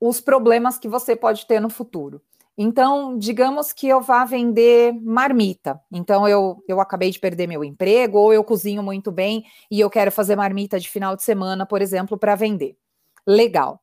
os 0.00 0.20
problemas 0.20 0.78
que 0.78 0.88
você 0.88 1.16
pode 1.16 1.46
ter 1.46 1.60
no 1.60 1.70
futuro. 1.70 2.22
Então, 2.62 3.16
digamos 3.16 3.72
que 3.72 3.88
eu 3.88 4.02
vá 4.02 4.22
vender 4.26 4.92
marmita. 5.00 5.80
Então, 5.90 6.28
eu, 6.28 6.62
eu 6.68 6.78
acabei 6.78 7.10
de 7.10 7.18
perder 7.18 7.46
meu 7.46 7.64
emprego, 7.64 8.18
ou 8.18 8.34
eu 8.34 8.44
cozinho 8.44 8.82
muito 8.82 9.10
bem 9.10 9.46
e 9.70 9.80
eu 9.80 9.88
quero 9.88 10.12
fazer 10.12 10.36
marmita 10.36 10.78
de 10.78 10.86
final 10.86 11.16
de 11.16 11.22
semana, 11.22 11.64
por 11.64 11.80
exemplo, 11.80 12.18
para 12.18 12.34
vender. 12.34 12.76
Legal. 13.26 13.82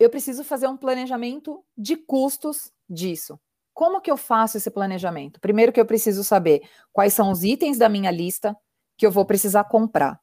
Eu 0.00 0.08
preciso 0.08 0.42
fazer 0.42 0.68
um 0.68 0.76
planejamento 0.78 1.62
de 1.76 1.96
custos 1.96 2.72
disso. 2.88 3.38
Como 3.74 4.00
que 4.00 4.10
eu 4.10 4.16
faço 4.16 4.56
esse 4.56 4.70
planejamento? 4.70 5.38
Primeiro 5.38 5.70
que 5.70 5.78
eu 5.78 5.84
preciso 5.84 6.24
saber 6.24 6.66
quais 6.94 7.12
são 7.12 7.30
os 7.30 7.44
itens 7.44 7.76
da 7.76 7.90
minha 7.90 8.10
lista 8.10 8.56
que 8.96 9.04
eu 9.04 9.10
vou 9.10 9.26
precisar 9.26 9.64
comprar. 9.64 10.18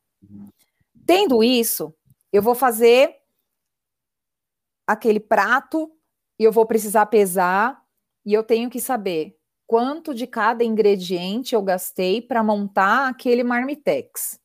Tendo 1.05 1.43
isso, 1.43 1.93
eu 2.33 2.41
vou 2.41 2.55
fazer 2.55 3.15
aquele 4.87 5.19
prato 5.19 5.87
e 6.41 6.43
eu 6.43 6.51
vou 6.51 6.65
precisar 6.65 7.05
pesar 7.05 7.79
e 8.25 8.33
eu 8.33 8.41
tenho 8.41 8.67
que 8.67 8.81
saber 8.81 9.37
quanto 9.67 10.11
de 10.11 10.25
cada 10.25 10.63
ingrediente 10.63 11.53
eu 11.53 11.61
gastei 11.61 12.19
para 12.19 12.43
montar 12.43 13.09
aquele 13.09 13.43
marmitex. 13.43 14.39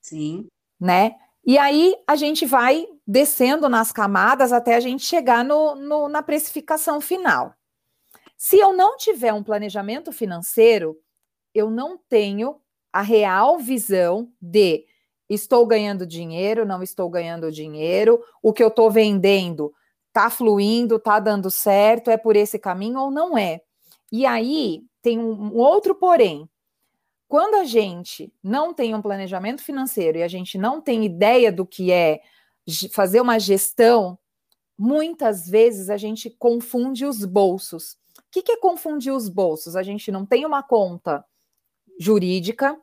Sim. 0.00 0.46
Né? 0.80 1.16
E 1.44 1.58
aí 1.58 1.96
a 2.06 2.14
gente 2.14 2.46
vai 2.46 2.86
descendo 3.04 3.68
nas 3.68 3.90
camadas 3.90 4.52
até 4.52 4.76
a 4.76 4.80
gente 4.80 5.02
chegar 5.02 5.44
no, 5.44 5.74
no, 5.74 6.08
na 6.08 6.22
precificação 6.22 7.00
final. 7.00 7.52
Se 8.36 8.56
eu 8.56 8.72
não 8.72 8.96
tiver 8.96 9.32
um 9.32 9.42
planejamento 9.42 10.12
financeiro, 10.12 10.96
eu 11.52 11.68
não 11.68 11.98
tenho 12.08 12.60
a 12.92 13.02
real 13.02 13.58
visão 13.58 14.32
de 14.40 14.86
estou 15.28 15.66
ganhando 15.66 16.06
dinheiro, 16.06 16.64
não 16.64 16.80
estou 16.80 17.10
ganhando 17.10 17.50
dinheiro, 17.50 18.22
o 18.40 18.52
que 18.52 18.62
eu 18.62 18.68
estou 18.68 18.88
vendendo 18.88 19.74
tá 20.12 20.30
fluindo, 20.30 20.98
tá 20.98 21.20
dando 21.20 21.50
certo, 21.50 22.10
é 22.10 22.16
por 22.16 22.36
esse 22.36 22.58
caminho 22.58 22.98
ou 23.00 23.10
não 23.10 23.36
é. 23.36 23.60
E 24.10 24.24
aí 24.26 24.82
tem 25.02 25.18
um 25.18 25.56
outro 25.56 25.94
porém. 25.94 26.48
Quando 27.28 27.56
a 27.56 27.64
gente 27.64 28.32
não 28.42 28.72
tem 28.72 28.94
um 28.94 29.02
planejamento 29.02 29.62
financeiro 29.62 30.18
e 30.18 30.22
a 30.22 30.28
gente 30.28 30.56
não 30.56 30.80
tem 30.80 31.04
ideia 31.04 31.52
do 31.52 31.66
que 31.66 31.92
é 31.92 32.20
fazer 32.92 33.20
uma 33.20 33.38
gestão, 33.38 34.18
muitas 34.78 35.48
vezes 35.48 35.90
a 35.90 35.96
gente 35.96 36.30
confunde 36.30 37.04
os 37.04 37.24
bolsos. 37.24 37.92
O 38.18 38.30
que, 38.30 38.42
que 38.42 38.52
é 38.52 38.56
confundir 38.56 39.12
os 39.12 39.28
bolsos? 39.28 39.76
A 39.76 39.82
gente 39.82 40.10
não 40.10 40.24
tem 40.24 40.46
uma 40.46 40.62
conta 40.62 41.24
jurídica, 41.98 42.78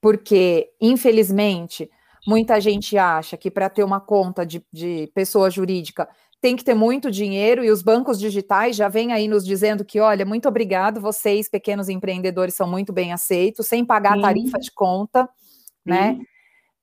porque, 0.00 0.70
infelizmente, 0.80 1.90
muita 2.26 2.60
gente 2.60 2.96
acha 2.98 3.36
que 3.36 3.50
para 3.50 3.70
ter 3.70 3.84
uma 3.84 4.00
conta 4.00 4.44
de, 4.44 4.64
de 4.72 5.10
pessoa 5.14 5.50
jurídica 5.50 6.08
tem 6.40 6.56
que 6.56 6.64
ter 6.64 6.74
muito 6.74 7.10
dinheiro 7.10 7.64
e 7.64 7.70
os 7.70 7.82
bancos 7.82 8.18
digitais 8.18 8.76
já 8.76 8.88
vêm 8.88 9.12
aí 9.12 9.26
nos 9.26 9.44
dizendo 9.44 9.84
que, 9.84 9.98
olha, 9.98 10.24
muito 10.24 10.48
obrigado, 10.48 11.00
vocês, 11.00 11.48
pequenos 11.48 11.88
empreendedores, 11.88 12.54
são 12.54 12.68
muito 12.68 12.92
bem 12.92 13.12
aceitos, 13.12 13.66
sem 13.66 13.84
pagar 13.84 14.14
Sim. 14.14 14.22
tarifa 14.22 14.58
de 14.58 14.70
conta, 14.70 15.24
Sim. 15.24 15.28
né? 15.84 16.18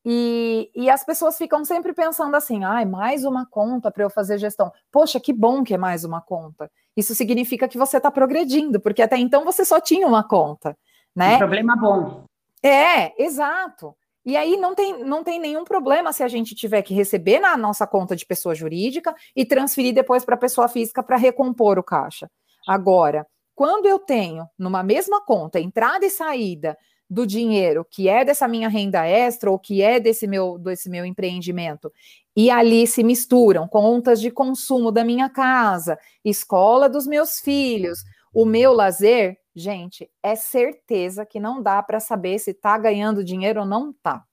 E, 0.08 0.70
e 0.76 0.90
as 0.90 1.04
pessoas 1.04 1.36
ficam 1.36 1.66
sempre 1.66 1.92
pensando 1.92 2.36
assim: 2.36 2.64
ai, 2.64 2.86
mais 2.86 3.26
uma 3.26 3.46
conta 3.46 3.90
para 3.90 4.04
eu 4.04 4.10
fazer 4.10 4.38
gestão. 4.38 4.72
Poxa, 4.92 5.20
que 5.20 5.34
bom 5.34 5.64
que 5.64 5.74
é 5.74 5.78
mais 5.78 6.04
uma 6.04 6.22
conta. 6.22 6.70
Isso 6.96 7.16
significa 7.16 7.68
que 7.68 7.78
você 7.78 7.98
está 7.98 8.12
progredindo, 8.12 8.80
porque 8.80 9.02
até 9.02 9.18
então 9.18 9.44
você 9.44 9.66
só 9.66 9.82
tinha 9.82 10.08
uma 10.08 10.24
conta, 10.24 10.78
né? 11.16 11.36
Um 11.36 11.40
problema 11.40 11.76
bom. 11.76 12.24
É, 12.62 13.20
exato. 13.22 13.96
E 14.26 14.36
aí 14.36 14.58
não 14.58 14.74
tem, 14.74 15.04
não 15.04 15.24
tem 15.24 15.40
nenhum 15.40 15.64
problema 15.64 16.12
se 16.12 16.24
a 16.24 16.28
gente 16.28 16.56
tiver 16.56 16.82
que 16.82 16.94
receber 16.94 17.40
na 17.40 17.56
nossa 17.56 17.86
conta 17.86 18.16
de 18.16 18.26
pessoa 18.26 18.56
jurídica 18.56 19.14
e 19.36 19.46
transferir 19.46 19.94
depois 19.94 20.26
para 20.26 20.36
pessoa 20.36 20.68
física 20.68 21.04
para 21.04 21.16
recompor 21.16 21.78
o 21.78 21.84
caixa. 21.84 22.30
Agora, 22.68 23.28
quando 23.54 23.86
eu 23.86 24.00
tenho 24.00 24.50
numa 24.58 24.82
mesma 24.82 25.24
conta 25.24 25.60
entrada 25.60 26.06
e 26.06 26.10
saída 26.10 26.76
do 27.08 27.26
dinheiro 27.26 27.86
que 27.90 28.10
é 28.10 28.26
dessa 28.26 28.48
minha 28.48 28.68
renda 28.68 29.06
extra 29.06 29.52
ou 29.52 29.60
que 29.60 29.82
é 29.82 30.00
desse 30.00 30.26
meu 30.26 30.58
desse 30.58 30.90
meu 30.90 31.06
empreendimento 31.06 31.94
e 32.36 32.50
ali 32.50 32.88
se 32.88 33.04
misturam 33.04 33.68
contas 33.68 34.20
de 34.20 34.32
consumo 34.32 34.92
da 34.92 35.04
minha 35.04 35.30
casa, 35.30 36.00
escola 36.24 36.90
dos 36.90 37.06
meus 37.06 37.40
filhos, 37.40 38.04
o 38.34 38.44
meu 38.44 38.74
lazer, 38.74 39.38
gente, 39.56 40.10
é 40.22 40.36
certeza 40.36 41.26
que 41.26 41.40
não 41.40 41.62
dá 41.62 41.82
para 41.82 42.00
saber 42.00 42.40
se 42.40 42.52
está 42.52 42.78
ganhando 42.78 43.24
dinheiro 43.24 43.62
ou 43.62 43.66
não 43.66 43.92
está. 43.92 44.24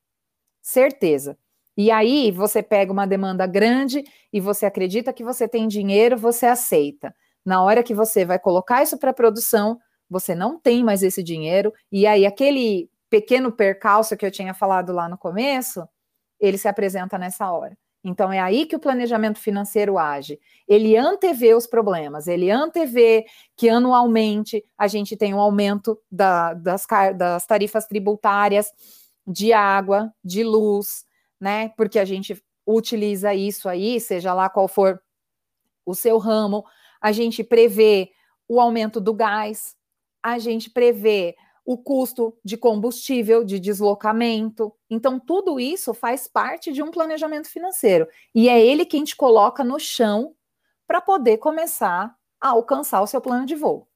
Certeza. 0.62 1.38
E 1.76 1.90
aí 1.90 2.30
você 2.30 2.62
pega 2.62 2.92
uma 2.92 3.06
demanda 3.06 3.46
grande 3.46 4.04
e 4.32 4.40
você 4.40 4.66
acredita 4.66 5.12
que 5.12 5.24
você 5.24 5.48
tem 5.48 5.68
dinheiro, 5.68 6.18
você 6.18 6.46
aceita. 6.46 7.14
Na 7.44 7.62
hora 7.62 7.82
que 7.82 7.94
você 7.94 8.24
vai 8.24 8.38
colocar 8.38 8.82
isso 8.82 8.98
para 8.98 9.12
produção, 9.12 9.78
você 10.08 10.34
não 10.34 10.58
tem 10.60 10.84
mais 10.84 11.02
esse 11.02 11.22
dinheiro, 11.22 11.72
e 11.90 12.06
aí 12.06 12.26
aquele 12.26 12.90
pequeno 13.08 13.50
percalço 13.50 14.16
que 14.16 14.26
eu 14.26 14.30
tinha 14.30 14.54
falado 14.54 14.92
lá 14.92 15.08
no 15.08 15.18
começo, 15.18 15.88
ele 16.38 16.58
se 16.58 16.68
apresenta 16.68 17.18
nessa 17.18 17.50
hora. 17.50 17.76
Então 18.04 18.32
é 18.32 18.40
aí 18.40 18.66
que 18.66 18.74
o 18.74 18.80
planejamento 18.80 19.38
financeiro 19.38 19.96
age. 19.96 20.40
Ele 20.66 20.96
antevê 20.96 21.54
os 21.54 21.66
problemas, 21.66 22.26
ele 22.26 22.50
antevê 22.50 23.24
que 23.56 23.68
anualmente 23.68 24.64
a 24.76 24.88
gente 24.88 25.16
tem 25.16 25.32
um 25.32 25.40
aumento 25.40 25.98
da, 26.10 26.52
das, 26.54 26.84
das 27.16 27.46
tarifas 27.46 27.86
tributárias 27.86 28.66
de 29.26 29.52
água, 29.52 30.12
de 30.24 30.42
luz, 30.42 31.04
né? 31.40 31.68
Porque 31.76 31.98
a 31.98 32.04
gente 32.04 32.42
utiliza 32.66 33.34
isso 33.34 33.68
aí, 33.68 34.00
seja 34.00 34.34
lá 34.34 34.48
qual 34.48 34.66
for 34.66 35.00
o 35.86 35.94
seu 35.94 36.18
ramo, 36.18 36.64
a 37.00 37.12
gente 37.12 37.42
prevê 37.42 38.10
o 38.48 38.60
aumento 38.60 39.00
do 39.00 39.14
gás, 39.14 39.74
a 40.22 40.38
gente 40.38 40.70
prevê 40.70 41.34
o 41.64 41.78
custo 41.78 42.36
de 42.44 42.56
combustível, 42.56 43.44
de 43.44 43.58
deslocamento. 43.60 44.72
Então, 44.90 45.18
tudo 45.18 45.60
isso 45.60 45.94
faz 45.94 46.26
parte 46.26 46.72
de 46.72 46.82
um 46.82 46.90
planejamento 46.90 47.48
financeiro. 47.48 48.06
E 48.34 48.48
é 48.48 48.64
ele 48.64 48.84
quem 48.84 49.04
te 49.04 49.16
coloca 49.16 49.62
no 49.62 49.78
chão 49.78 50.34
para 50.86 51.00
poder 51.00 51.38
começar 51.38 52.14
a 52.40 52.48
alcançar 52.48 53.00
o 53.00 53.06
seu 53.06 53.20
plano 53.20 53.46
de 53.46 53.54
voo. 53.54 53.88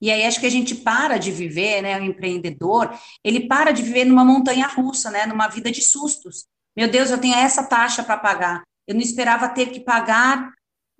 E 0.00 0.10
aí 0.10 0.24
acho 0.24 0.40
que 0.40 0.46
a 0.46 0.50
gente 0.50 0.74
para 0.74 1.18
de 1.18 1.30
viver, 1.30 1.82
né? 1.82 1.98
O 1.98 2.04
empreendedor, 2.04 2.90
ele 3.22 3.46
para 3.46 3.70
de 3.70 3.82
viver 3.82 4.04
numa 4.04 4.24
montanha 4.24 4.66
russa, 4.66 5.10
né? 5.10 5.26
Numa 5.26 5.48
vida 5.48 5.70
de 5.70 5.82
sustos. 5.82 6.46
Meu 6.74 6.88
Deus, 6.88 7.10
eu 7.10 7.20
tenho 7.20 7.34
essa 7.34 7.64
taxa 7.64 8.02
para 8.02 8.16
pagar. 8.16 8.62
Eu 8.86 8.94
não 8.94 9.02
esperava 9.02 9.48
ter 9.48 9.70
que 9.70 9.80
pagar 9.80 10.50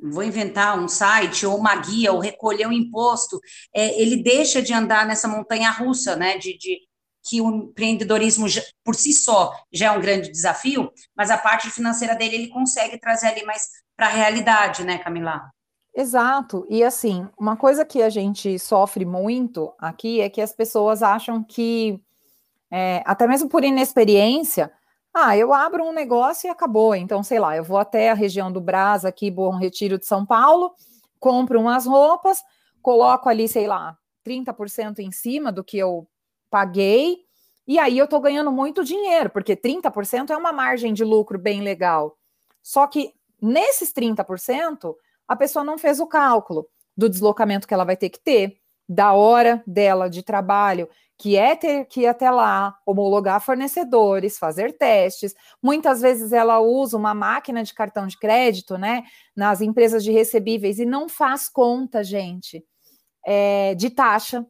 vou 0.02 0.23
inventar 0.23 0.78
um 0.78 0.88
site 0.88 1.47
ou 1.47 1.57
uma 1.57 1.76
guia 1.76 2.12
ou 2.12 2.19
recolher 2.19 2.66
um 2.66 2.73
imposto, 2.73 3.40
é, 3.75 4.00
ele 4.00 4.23
deixa 4.23 4.62
de 4.62 4.73
andar 4.73 5.07
nessa 5.07 5.28
montanha 5.28 5.71
russa, 5.71 6.16
né, 6.16 6.38
de, 6.38 6.57
de 6.57 6.78
que 7.23 7.40
o 7.40 7.50
empreendedorismo 7.50 8.47
por 8.85 8.95
si 8.95 9.12
só 9.12 9.54
já 9.73 9.87
é 9.87 9.90
um 9.90 10.00
grande 10.00 10.30
desafio, 10.30 10.90
mas 11.14 11.30
a 11.30 11.37
parte 11.37 11.71
financeira 11.71 12.14
dele 12.14 12.37
ele 12.37 12.49
consegue 12.49 12.99
trazer 12.99 13.28
ali 13.28 13.45
mais 13.45 13.69
para 13.97 14.07
a 14.07 14.11
realidade, 14.11 14.85
né, 14.85 14.99
Camila? 14.99 15.42
Exato. 15.95 16.66
E 16.71 16.83
assim, 16.83 17.28
uma 17.38 17.57
coisa 17.57 17.85
que 17.85 18.00
a 18.02 18.09
gente 18.09 18.59
sofre 18.59 19.04
muito 19.04 19.73
aqui 19.78 20.21
é 20.21 20.30
que 20.30 20.40
as 20.40 20.52
pessoas 20.52 21.02
acham 21.02 21.42
que, 21.42 22.00
é, 22.71 23.02
até 23.04 23.26
mesmo 23.26 23.49
por 23.49 23.64
inexperiência, 23.64 24.73
ah, 25.12 25.37
eu 25.37 25.52
abro 25.52 25.85
um 25.85 25.93
negócio 25.93 26.47
e 26.47 26.50
acabou. 26.50 26.95
Então, 26.95 27.23
sei 27.23 27.38
lá, 27.38 27.57
eu 27.57 27.64
vou 27.64 27.79
até 27.79 28.11
a 28.11 28.14
região 28.14 28.50
do 28.50 28.61
Brás, 28.61 29.05
aqui, 29.05 29.31
Bom 29.31 29.57
Retiro 29.57 29.99
de 29.99 30.07
São 30.07 30.25
Paulo, 30.25 30.73
compro 31.19 31.61
umas 31.61 31.87
roupas, 31.87 32.43
coloco 32.81 33.29
ali, 33.29 33.49
sei 33.49 33.67
lá, 33.67 33.97
30% 34.25 35.00
em 35.00 35.11
cima 35.11 35.50
do 35.50 35.64
que 35.64 35.79
eu 35.79 36.07
paguei, 36.49 37.19
e 37.67 37.79
aí 37.79 37.99
eu 37.99 38.09
tô 38.09 38.21
ganhando 38.21 38.50
muito 38.50 38.85
dinheiro, 38.85 39.31
porque 39.31 39.57
30% 39.57 40.31
é 40.31 40.37
uma 40.37 40.52
margem 40.52 40.93
de 40.93 41.05
lucro 41.05 41.38
bem 41.38 41.61
legal. 41.61 42.17
Só 42.62 42.87
que 42.87 43.12
nesses 43.40 43.93
30%, 43.93 44.95
a 45.26 45.37
pessoa 45.37 45.64
não 45.64 45.79
fez 45.79 46.00
o 46.00 46.07
cálculo 46.07 46.67
do 46.97 47.09
deslocamento 47.09 47.67
que 47.67 47.75
ela 47.75 47.85
vai 47.85 47.97
ter 47.97 48.11
que 48.11 48.19
ter, 48.19 48.60
da 48.92 49.12
hora 49.12 49.62
dela 49.64 50.11
de 50.11 50.20
trabalho, 50.20 50.88
que 51.16 51.37
é 51.37 51.54
ter 51.54 51.85
que 51.85 52.00
ir 52.00 52.06
até 52.09 52.28
lá, 52.28 52.76
homologar 52.85 53.40
fornecedores, 53.40 54.37
fazer 54.37 54.76
testes. 54.76 55.32
Muitas 55.62 56.00
vezes 56.00 56.32
ela 56.32 56.59
usa 56.59 56.97
uma 56.97 57.14
máquina 57.14 57.62
de 57.62 57.73
cartão 57.73 58.09
de 58.09 58.18
crédito, 58.18 58.76
né, 58.76 59.04
nas 59.37 59.61
empresas 59.61 60.02
de 60.02 60.11
recebíveis 60.11 60.80
e 60.80 60.85
não 60.85 61.09
faz 61.09 61.49
conta, 61.49 62.02
gente, 62.02 62.64
é, 63.25 63.76
de 63.76 63.90
taxa. 63.90 64.44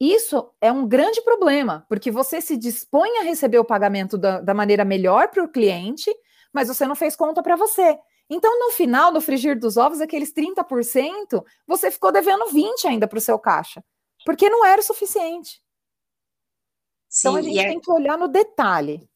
Isso 0.00 0.50
é 0.60 0.72
um 0.72 0.88
grande 0.88 1.22
problema, 1.22 1.86
porque 1.88 2.10
você 2.10 2.40
se 2.40 2.56
dispõe 2.56 3.18
a 3.18 3.22
receber 3.22 3.60
o 3.60 3.64
pagamento 3.64 4.18
da, 4.18 4.40
da 4.40 4.52
maneira 4.52 4.84
melhor 4.84 5.28
para 5.28 5.44
o 5.44 5.48
cliente, 5.48 6.12
mas 6.52 6.66
você 6.66 6.84
não 6.84 6.96
fez 6.96 7.14
conta 7.14 7.40
para 7.44 7.54
você. 7.54 7.96
Então, 8.34 8.58
no 8.58 8.70
final, 8.70 9.12
no 9.12 9.20
frigir 9.20 9.58
dos 9.58 9.76
ovos, 9.76 10.00
aqueles 10.00 10.32
30%, 10.32 11.44
você 11.66 11.90
ficou 11.90 12.10
devendo 12.10 12.46
20% 12.46 12.86
ainda 12.86 13.06
para 13.06 13.18
o 13.18 13.20
seu 13.20 13.38
caixa, 13.38 13.84
porque 14.24 14.48
não 14.48 14.64
era 14.64 14.80
o 14.80 14.84
suficiente. 14.84 15.60
Sim, 17.10 17.28
então 17.28 17.36
a 17.36 17.42
gente 17.42 17.58
é... 17.58 17.68
tem 17.68 17.78
que 17.78 17.90
olhar 17.90 18.16
no 18.16 18.28
detalhe. 18.28 19.06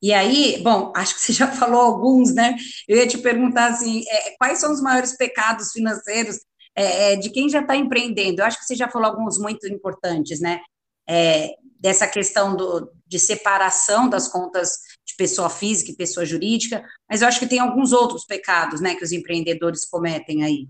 E 0.00 0.14
aí, 0.14 0.58
bom, 0.62 0.90
acho 0.96 1.16
que 1.16 1.20
você 1.20 1.34
já 1.34 1.48
falou 1.52 1.82
alguns, 1.82 2.34
né? 2.34 2.56
Eu 2.88 2.96
ia 2.96 3.06
te 3.06 3.18
perguntar 3.18 3.66
assim, 3.66 4.02
é, 4.08 4.34
quais 4.38 4.58
são 4.58 4.72
os 4.72 4.80
maiores 4.80 5.14
pecados 5.18 5.70
financeiros 5.72 6.38
é, 6.74 7.12
é 7.12 7.16
de 7.16 7.28
quem 7.28 7.50
já 7.50 7.60
está 7.60 7.76
empreendendo? 7.76 8.40
Eu 8.40 8.46
acho 8.46 8.58
que 8.58 8.64
você 8.64 8.74
já 8.74 8.88
falou 8.88 9.10
alguns 9.10 9.38
muito 9.38 9.68
importantes, 9.68 10.40
né? 10.40 10.62
É, 11.06 11.50
dessa 11.78 12.06
questão 12.06 12.56
do, 12.56 12.90
de 13.06 13.18
separação 13.18 14.08
das 14.08 14.28
contas 14.28 14.78
de 15.04 15.14
pessoa 15.16 15.50
física 15.50 15.90
e 15.90 15.96
pessoa 15.96 16.24
jurídica, 16.24 16.84
mas 17.08 17.22
eu 17.22 17.28
acho 17.28 17.38
que 17.38 17.46
tem 17.46 17.58
alguns 17.58 17.92
outros 17.92 18.24
pecados, 18.24 18.80
né, 18.80 18.94
que 18.94 19.04
os 19.04 19.12
empreendedores 19.12 19.84
cometem 19.84 20.42
aí. 20.42 20.68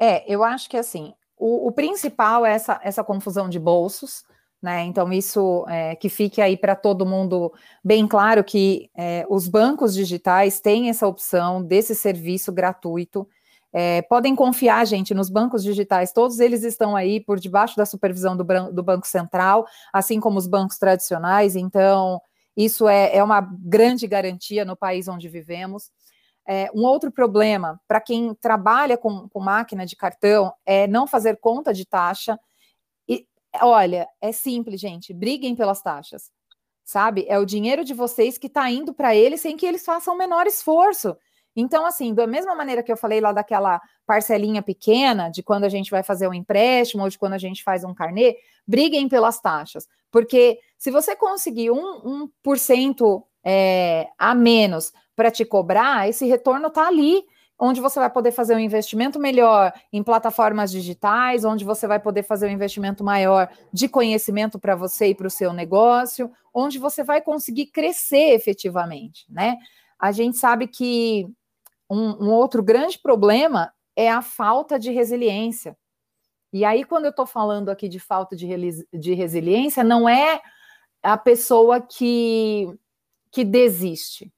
É, 0.00 0.24
eu 0.32 0.42
acho 0.42 0.68
que 0.68 0.76
assim, 0.76 1.12
o, 1.38 1.68
o 1.68 1.72
principal 1.72 2.44
é 2.46 2.52
essa, 2.52 2.80
essa 2.82 3.04
confusão 3.04 3.48
de 3.48 3.58
bolsos, 3.58 4.24
né? 4.62 4.84
Então, 4.84 5.12
isso 5.12 5.66
é, 5.68 5.96
que 5.96 6.08
fique 6.08 6.40
aí 6.40 6.56
para 6.56 6.76
todo 6.76 7.04
mundo 7.04 7.52
bem 7.84 8.06
claro 8.06 8.44
que 8.44 8.88
é, 8.96 9.26
os 9.28 9.48
bancos 9.48 9.92
digitais 9.92 10.60
têm 10.60 10.88
essa 10.88 11.04
opção 11.04 11.60
desse 11.60 11.96
serviço 11.96 12.52
gratuito. 12.52 13.26
É, 13.72 14.02
podem 14.02 14.36
confiar, 14.36 14.86
gente, 14.86 15.14
nos 15.14 15.28
bancos 15.28 15.64
digitais, 15.64 16.12
todos 16.12 16.38
eles 16.38 16.62
estão 16.62 16.94
aí 16.94 17.18
por 17.18 17.40
debaixo 17.40 17.76
da 17.76 17.84
supervisão 17.84 18.36
do, 18.36 18.44
do 18.70 18.82
Banco 18.84 19.06
Central, 19.06 19.66
assim 19.92 20.20
como 20.20 20.38
os 20.38 20.46
bancos 20.46 20.78
tradicionais, 20.78 21.56
então 21.56 22.20
isso 22.56 22.88
é, 22.88 23.16
é 23.16 23.22
uma 23.22 23.40
grande 23.40 24.06
garantia 24.06 24.64
no 24.64 24.76
país 24.76 25.08
onde 25.08 25.28
vivemos. 25.28 25.90
É, 26.46 26.70
um 26.74 26.82
outro 26.82 27.10
problema 27.10 27.80
para 27.86 28.00
quem 28.00 28.34
trabalha 28.34 28.98
com, 28.98 29.28
com 29.28 29.40
máquina 29.40 29.86
de 29.86 29.94
cartão 29.94 30.52
é 30.66 30.86
não 30.86 31.06
fazer 31.06 31.38
conta 31.38 31.72
de 31.72 31.86
taxa. 31.86 32.38
E 33.08 33.26
olha, 33.60 34.08
é 34.20 34.32
simples, 34.32 34.80
gente. 34.80 35.14
Briguem 35.14 35.54
pelas 35.54 35.80
taxas, 35.80 36.30
sabe? 36.84 37.24
É 37.28 37.38
o 37.38 37.46
dinheiro 37.46 37.84
de 37.84 37.94
vocês 37.94 38.36
que 38.38 38.48
está 38.48 38.68
indo 38.70 38.92
para 38.92 39.14
eles 39.14 39.40
sem 39.40 39.56
que 39.56 39.66
eles 39.66 39.84
façam 39.84 40.14
o 40.14 40.18
menor 40.18 40.46
esforço. 40.46 41.16
Então, 41.54 41.84
assim, 41.84 42.14
da 42.14 42.26
mesma 42.26 42.54
maneira 42.54 42.82
que 42.82 42.90
eu 42.90 42.96
falei 42.96 43.20
lá 43.20 43.32
daquela 43.32 43.80
parcelinha 44.06 44.62
pequena, 44.62 45.28
de 45.28 45.42
quando 45.42 45.64
a 45.64 45.68
gente 45.68 45.90
vai 45.90 46.02
fazer 46.02 46.26
um 46.28 46.34
empréstimo 46.34 47.02
ou 47.02 47.08
de 47.08 47.18
quando 47.18 47.34
a 47.34 47.38
gente 47.38 47.62
faz 47.62 47.84
um 47.84 47.94
carnê, 47.94 48.36
briguem 48.66 49.08
pelas 49.08 49.40
taxas. 49.40 49.86
Porque 50.10 50.58
se 50.78 50.90
você 50.90 51.14
conseguir 51.14 51.70
um, 51.70 52.00
um 52.04 52.28
por 52.42 52.58
cento 52.58 53.24
é, 53.44 54.08
a 54.18 54.34
menos 54.34 54.92
para 55.14 55.30
te 55.30 55.44
cobrar, 55.44 56.08
esse 56.08 56.26
retorno 56.26 56.68
está 56.68 56.86
ali, 56.86 57.22
onde 57.58 57.80
você 57.80 58.00
vai 58.00 58.10
poder 58.10 58.32
fazer 58.32 58.56
um 58.56 58.58
investimento 58.58 59.20
melhor 59.20 59.72
em 59.92 60.02
plataformas 60.02 60.72
digitais, 60.72 61.44
onde 61.44 61.64
você 61.64 61.86
vai 61.86 62.00
poder 62.00 62.24
fazer 62.24 62.46
um 62.48 62.50
investimento 62.50 63.04
maior 63.04 63.48
de 63.72 63.88
conhecimento 63.88 64.58
para 64.58 64.74
você 64.74 65.08
e 65.08 65.14
para 65.14 65.28
o 65.28 65.30
seu 65.30 65.52
negócio, 65.52 66.30
onde 66.52 66.78
você 66.78 67.04
vai 67.04 67.20
conseguir 67.20 67.66
crescer 67.66 68.34
efetivamente, 68.34 69.24
né? 69.30 69.56
A 69.98 70.10
gente 70.10 70.36
sabe 70.36 70.66
que 70.66 71.28
um, 71.90 72.26
um 72.26 72.30
outro 72.30 72.62
grande 72.62 72.98
problema 72.98 73.72
é 73.94 74.10
a 74.10 74.22
falta 74.22 74.78
de 74.78 74.90
resiliência. 74.90 75.76
E 76.52 76.64
aí, 76.64 76.84
quando 76.84 77.06
eu 77.06 77.10
estou 77.10 77.26
falando 77.26 77.70
aqui 77.70 77.88
de 77.88 77.98
falta 77.98 78.36
de, 78.36 78.46
de 78.92 79.14
resiliência, 79.14 79.82
não 79.82 80.08
é 80.08 80.40
a 81.02 81.16
pessoa 81.16 81.80
que, 81.80 82.68
que 83.30 83.44
desiste 83.44 84.32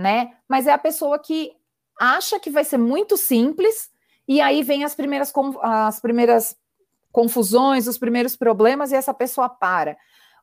né? 0.00 0.32
Mas 0.48 0.66
é 0.66 0.72
a 0.72 0.78
pessoa 0.78 1.18
que 1.18 1.52
acha 1.98 2.40
que 2.40 2.50
vai 2.50 2.64
ser 2.64 2.78
muito 2.78 3.16
simples 3.16 3.90
e 4.26 4.40
aí 4.40 4.62
vem 4.62 4.82
as 4.82 4.94
primeiras, 4.94 5.32
as 5.60 6.00
primeiras 6.00 6.56
confusões, 7.12 7.86
os 7.86 7.98
primeiros 7.98 8.34
problemas 8.34 8.90
e 8.90 8.96
essa 8.96 9.12
pessoa 9.12 9.48
para. 9.48 9.96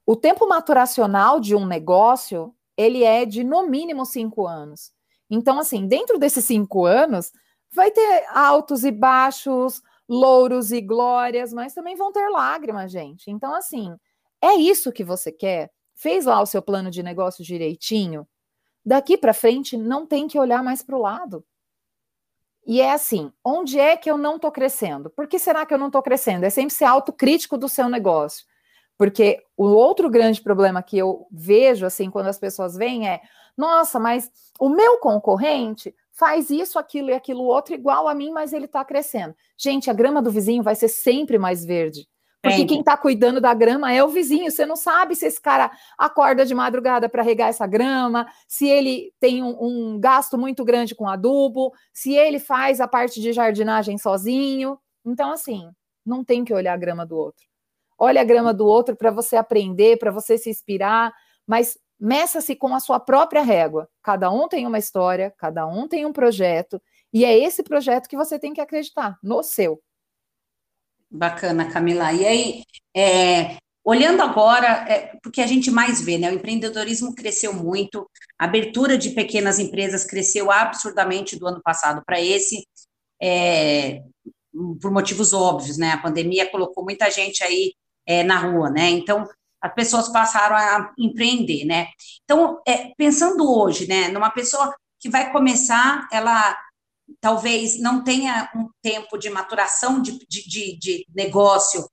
O 0.06 0.16
tempo 0.16 0.48
maturacional 0.48 1.40
de 1.40 1.56
um 1.56 1.66
negócio 1.66 2.54
ele 2.78 3.04
é 3.04 3.26
de 3.26 3.44
no 3.44 3.68
mínimo 3.68 4.06
cinco 4.06 4.46
anos. 4.46 4.92
Então, 5.30 5.60
assim, 5.60 5.88
dentro 5.88 6.18
desses 6.18 6.46
cinco 6.46 6.86
anos, 6.86 7.32
vai 7.72 7.92
ter 7.92 8.26
altos 8.34 8.84
e 8.84 8.92
baixos, 8.92 9.82
louros 10.08 10.72
e 10.72 10.82
glórias, 10.82 11.54
mas 11.54 11.74
também 11.74 11.96
vão 11.96 12.12
ter 12.12 12.30
lágrimas, 12.30 12.92
gente. 12.92 13.30
Então, 13.30 13.54
assim, 13.54 13.96
é 14.42 14.56
isso 14.56 14.92
que 14.92 15.04
você 15.04 15.32
quer? 15.32 15.72
Fez 15.96 16.26
lá 16.26 16.42
o 16.42 16.46
seu 16.46 16.62
plano 16.62 16.90
de 16.92 17.04
negócio 17.04 17.44
direitinho? 17.44 18.28
daqui 18.88 19.18
para 19.18 19.34
frente 19.34 19.76
não 19.76 20.08
tem 20.08 20.30
que 20.30 20.40
olhar 20.40 20.64
mais 20.64 20.82
para 20.82 20.96
o 20.96 21.02
lado. 21.02 21.44
E 22.66 22.80
é 22.80 22.94
assim, 22.94 23.34
onde 23.44 23.78
é 23.78 23.98
que 23.98 24.10
eu 24.10 24.18
não 24.18 24.38
estou 24.38 24.50
crescendo? 24.50 25.10
Por 25.10 25.28
que 25.28 25.38
será 25.38 25.66
que 25.66 25.74
eu 25.74 25.78
não 25.78 25.88
estou 25.88 26.02
crescendo? 26.02 26.46
É 26.46 26.50
sempre 26.50 26.74
ser 26.74 26.86
autocrítico 26.86 27.58
do 27.58 27.68
seu 27.68 27.90
negócio. 27.90 28.46
Porque 28.98 29.44
o 29.58 29.66
outro 29.66 30.10
grande 30.10 30.42
problema 30.42 30.82
que 30.82 30.98
eu 30.98 31.28
vejo, 31.30 31.86
assim, 31.86 32.10
quando 32.10 32.28
as 32.28 32.40
pessoas 32.40 32.76
vêm 32.78 33.10
é, 33.10 33.22
nossa, 33.58 34.00
mas 34.00 34.30
o 34.60 34.70
meu 34.70 35.00
concorrente 35.00 35.94
faz 36.12 36.50
isso, 36.50 36.78
aquilo 36.78 37.10
e 37.10 37.14
aquilo 37.14 37.44
outro 37.44 37.74
igual 37.74 38.08
a 38.08 38.14
mim, 38.14 38.32
mas 38.32 38.54
ele 38.54 38.66
está 38.66 38.86
crescendo. 38.86 39.36
Gente, 39.58 39.90
a 39.90 39.94
grama 39.94 40.22
do 40.22 40.32
vizinho 40.32 40.64
vai 40.64 40.76
ser 40.76 40.88
sempre 40.88 41.38
mais 41.38 41.66
verde. 41.66 42.08
Porque 42.42 42.66
quem 42.66 42.80
está 42.80 42.96
cuidando 42.96 43.42
da 43.42 43.54
grama 43.54 43.92
é 43.92 44.04
o 44.04 44.08
vizinho. 44.08 44.50
Você 44.50 44.66
não 44.66 44.76
sabe 44.76 45.16
se 45.16 45.26
esse 45.26 45.42
cara 45.42 45.72
acorda 45.98 46.46
de 46.46 46.56
madrugada 46.56 47.10
para 47.10 47.24
regar 47.24 47.50
essa 47.50 47.68
grama, 47.68 48.28
se 48.48 48.68
ele 48.68 49.12
tem 49.20 49.44
um, 49.44 49.58
um, 49.60 50.00
gasto 50.00 50.38
muito 50.38 50.64
grande 50.64 50.96
com 50.96 51.08
adubo, 51.08 51.74
se 51.92 52.14
ele 52.14 52.40
faz 52.40 52.80
a 52.80 52.88
parte 52.88 53.20
de 53.20 53.34
jardinagem 53.34 53.98
sozinho. 53.98 54.80
Então, 55.06 55.32
assim, 55.32 55.70
não 56.06 56.24
tem 56.24 56.46
que 56.46 56.54
olhar 56.54 56.74
a 56.74 56.78
grama 56.78 57.06
do 57.06 57.18
outro. 57.18 57.46
Olha 58.00 58.22
a 58.22 58.26
grama 58.26 58.54
do 58.54 58.66
outro 58.66 58.96
para 58.96 59.12
você 59.12 59.36
aprender, 59.36 59.98
para 59.98 60.12
você 60.12 60.38
se 60.38 60.50
inspirar, 60.50 61.12
mas 61.48 61.78
meça-se 62.00 62.56
com 62.56 62.76
a 62.76 62.80
sua 62.80 63.00
própria 63.00 63.42
régua. 63.42 63.90
Cada 64.04 64.30
um 64.30 64.48
tem 64.48 64.68
uma 64.68 64.78
história, 64.78 65.34
cada 65.38 65.66
um 65.66 65.88
tem 65.88 66.06
um 66.06 66.14
projeto, 66.14 66.82
e 67.14 67.26
é 67.26 67.38
esse 67.38 67.64
projeto 67.64 68.08
que 68.08 68.18
você 68.18 68.38
tem 68.38 68.54
que 68.54 68.62
acreditar, 68.62 69.18
no 69.24 69.42
seu. 69.42 69.82
Bacana, 71.10 71.72
Camila. 71.72 72.12
E 72.12 72.26
aí, 72.26 72.64
é, 72.96 73.58
olhando 73.84 74.22
agora, 74.22 74.68
é, 74.90 75.18
porque 75.24 75.42
a 75.42 75.48
gente 75.48 75.72
mais 75.72 76.02
vê, 76.02 76.18
né? 76.18 76.30
O 76.30 76.36
empreendedorismo 76.36 77.16
cresceu 77.16 77.54
muito, 77.54 78.10
a 78.38 78.44
abertura 78.44 78.98
de 78.98 79.12
pequenas 79.12 79.58
empresas 79.58 80.04
cresceu 80.04 80.52
absurdamente 80.52 81.40
do 81.40 81.48
ano 81.48 81.62
passado 81.64 82.04
para 82.06 82.20
esse, 82.20 82.68
é, 83.22 84.04
por 84.82 84.92
motivos 84.92 85.32
óbvios, 85.32 85.78
né? 85.78 85.92
A 85.92 86.02
pandemia 86.02 86.50
colocou 86.50 86.84
muita 86.84 87.10
gente 87.10 87.42
aí 87.44 87.74
é, 88.06 88.24
na 88.24 88.38
rua, 88.38 88.70
né? 88.70 88.90
Então, 88.90 89.26
as 89.62 89.74
pessoas 89.74 90.10
passaram 90.10 90.56
a 90.56 90.94
empreender, 90.98 91.66
né? 91.66 91.88
Então, 92.24 92.62
é, 92.68 92.92
pensando 92.98 93.50
hoje, 93.52 93.88
né, 93.88 94.08
numa 94.10 94.30
pessoa 94.30 94.74
que 95.00 95.10
vai 95.10 95.32
começar, 95.32 96.08
ela 96.12 96.58
talvez 97.20 97.80
não 97.80 98.04
tenha 98.04 98.50
um 98.56 98.70
tempo 98.82 99.18
de 99.18 99.30
maturação 99.30 100.02
de, 100.02 100.20
de, 100.28 100.48
de, 100.48 100.78
de 100.78 101.06
negócio, 101.16 101.88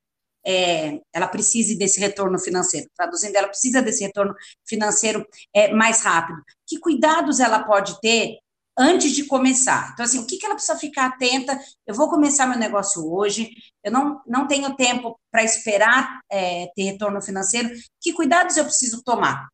é, 0.45 0.99
ela 1.11 1.27
precise 1.27 1.77
desse 1.77 1.99
retorno 1.99 2.37
financeiro. 2.37 2.87
Traduzindo, 2.95 3.35
ela 3.35 3.47
precisa 3.47 3.81
desse 3.81 4.03
retorno 4.03 4.35
financeiro 4.67 5.25
é, 5.53 5.73
mais 5.73 6.01
rápido. 6.01 6.39
Que 6.67 6.79
cuidados 6.79 7.39
ela 7.39 7.63
pode 7.63 7.99
ter 7.99 8.37
antes 8.77 9.11
de 9.11 9.25
começar? 9.25 9.91
Então, 9.93 10.05
assim, 10.05 10.19
o 10.19 10.25
que, 10.25 10.37
que 10.37 10.45
ela 10.45 10.55
precisa 10.55 10.77
ficar 10.77 11.07
atenta? 11.07 11.59
Eu 11.85 11.95
vou 11.95 12.09
começar 12.09 12.47
meu 12.47 12.59
negócio 12.59 13.11
hoje, 13.11 13.51
eu 13.83 13.91
não, 13.91 14.21
não 14.25 14.47
tenho 14.47 14.75
tempo 14.75 15.19
para 15.31 15.43
esperar 15.43 16.19
é, 16.29 16.67
ter 16.75 16.83
retorno 16.83 17.21
financeiro. 17.21 17.69
Que 18.01 18.13
cuidados 18.13 18.57
eu 18.57 18.65
preciso 18.65 19.03
tomar? 19.03 19.47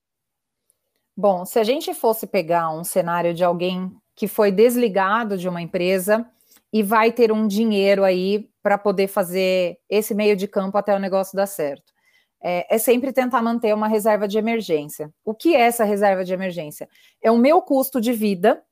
Bom, 1.15 1.45
se 1.45 1.59
a 1.59 1.63
gente 1.63 1.93
fosse 1.93 2.25
pegar 2.25 2.71
um 2.71 2.83
cenário 2.83 3.33
de 3.33 3.43
alguém 3.43 3.91
que 4.15 4.27
foi 4.27 4.51
desligado 4.51 5.37
de 5.37 5.47
uma 5.47 5.61
empresa 5.61 6.25
e 6.71 6.81
vai 6.81 7.11
ter 7.11 7.31
um 7.31 7.47
dinheiro 7.47 8.03
aí 8.03 8.49
para 8.61 8.77
poder 8.77 9.07
fazer 9.07 9.77
esse 9.89 10.13
meio 10.13 10.35
de 10.35 10.47
campo 10.47 10.77
até 10.77 10.95
o 10.95 10.99
negócio 10.99 11.35
dar 11.35 11.47
certo. 11.47 11.91
É, 12.43 12.75
é, 12.75 12.77
sempre 12.77 13.11
tentar 13.11 13.41
manter 13.41 13.73
uma 13.73 13.87
reserva 13.87 14.27
de 14.27 14.37
emergência. 14.37 15.11
O 15.23 15.33
que 15.33 15.55
é 15.55 15.61
essa 15.61 15.83
reserva 15.83 16.23
de 16.23 16.33
emergência? 16.33 16.89
É 17.21 17.29
o 17.29 17.37
meu 17.37 17.61
custo 17.61 18.01
de 18.01 18.13
vida, 18.13 18.63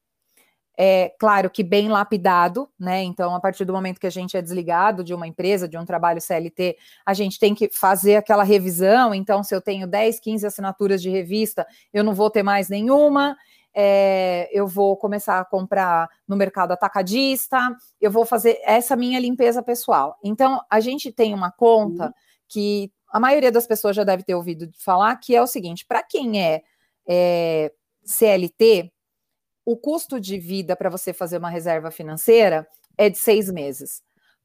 é 0.82 1.14
claro 1.20 1.50
que 1.50 1.62
bem 1.62 1.90
lapidado, 1.90 2.70
né? 2.80 3.04
Então, 3.04 3.36
a 3.36 3.40
partir 3.40 3.66
do 3.66 3.74
momento 3.74 4.00
que 4.00 4.08
a 4.08 4.12
gente 4.12 4.38
é 4.38 4.42
desligado 4.42 5.04
de 5.04 5.14
uma 5.14 5.28
empresa, 5.28 5.68
de 5.68 5.78
um 5.78 5.84
trabalho 5.84 6.22
CLT, 6.22 6.78
a 7.06 7.14
gente 7.14 7.38
tem 7.38 7.54
que 7.54 7.70
fazer 7.70 8.16
aquela 8.16 8.44
revisão. 8.44 9.14
Então, 9.14 9.44
se 9.44 9.54
eu 9.54 9.60
tenho 9.60 9.86
10, 9.86 10.22
15 10.22 10.48
assinaturas 10.48 11.02
de 11.02 11.10
revista, 11.10 11.68
eu 11.92 12.04
não 12.04 12.14
vou 12.14 12.30
ter 12.30 12.44
mais 12.44 12.70
nenhuma 12.70 13.36
é, 13.74 14.50
eu 14.52 14.68
vou 14.68 14.98
começar 14.98 15.40
a 15.40 15.46
comprar 15.46 16.10
no 16.28 16.36
mercado 16.36 16.72
atacadista, 16.72 17.58
eu 18.02 18.12
vou 18.12 18.26
fazer 18.26 18.60
essa 18.64 18.96
minha 18.96 19.20
limpeza 19.20 19.62
pessoal. 19.62 20.18
Então, 20.24 20.62
a 20.70 20.80
gente 20.80 21.12
tem 21.12 21.34
uma 21.34 21.52
conta 21.52 22.06
uhum. 22.06 22.14
que 22.48 22.92
a 23.12 23.20
maioria 23.20 23.52
das 23.52 23.68
pessoas 23.68 23.96
já 23.96 24.04
deve 24.04 24.24
ter 24.24 24.36
ouvido 24.36 24.70
falar, 24.78 25.16
que 25.18 25.36
é 25.36 25.42
o 25.42 25.48
seguinte: 25.48 25.86
para 25.86 26.04
quem 26.04 26.44
é, 26.44 26.62
é 27.08 27.72
CLT, 28.04 28.92
o 29.72 29.78
custo 29.78 30.20
de 30.20 30.40
vida 30.40 30.76
para 30.76 30.90
você 30.90 31.14
fazer 31.14 31.38
uma 31.38 31.50
reserva 31.50 31.92
financeira 31.92 32.68
é 32.98 33.08
de 33.08 33.20
seis 33.20 33.52
meses. 33.52 34.02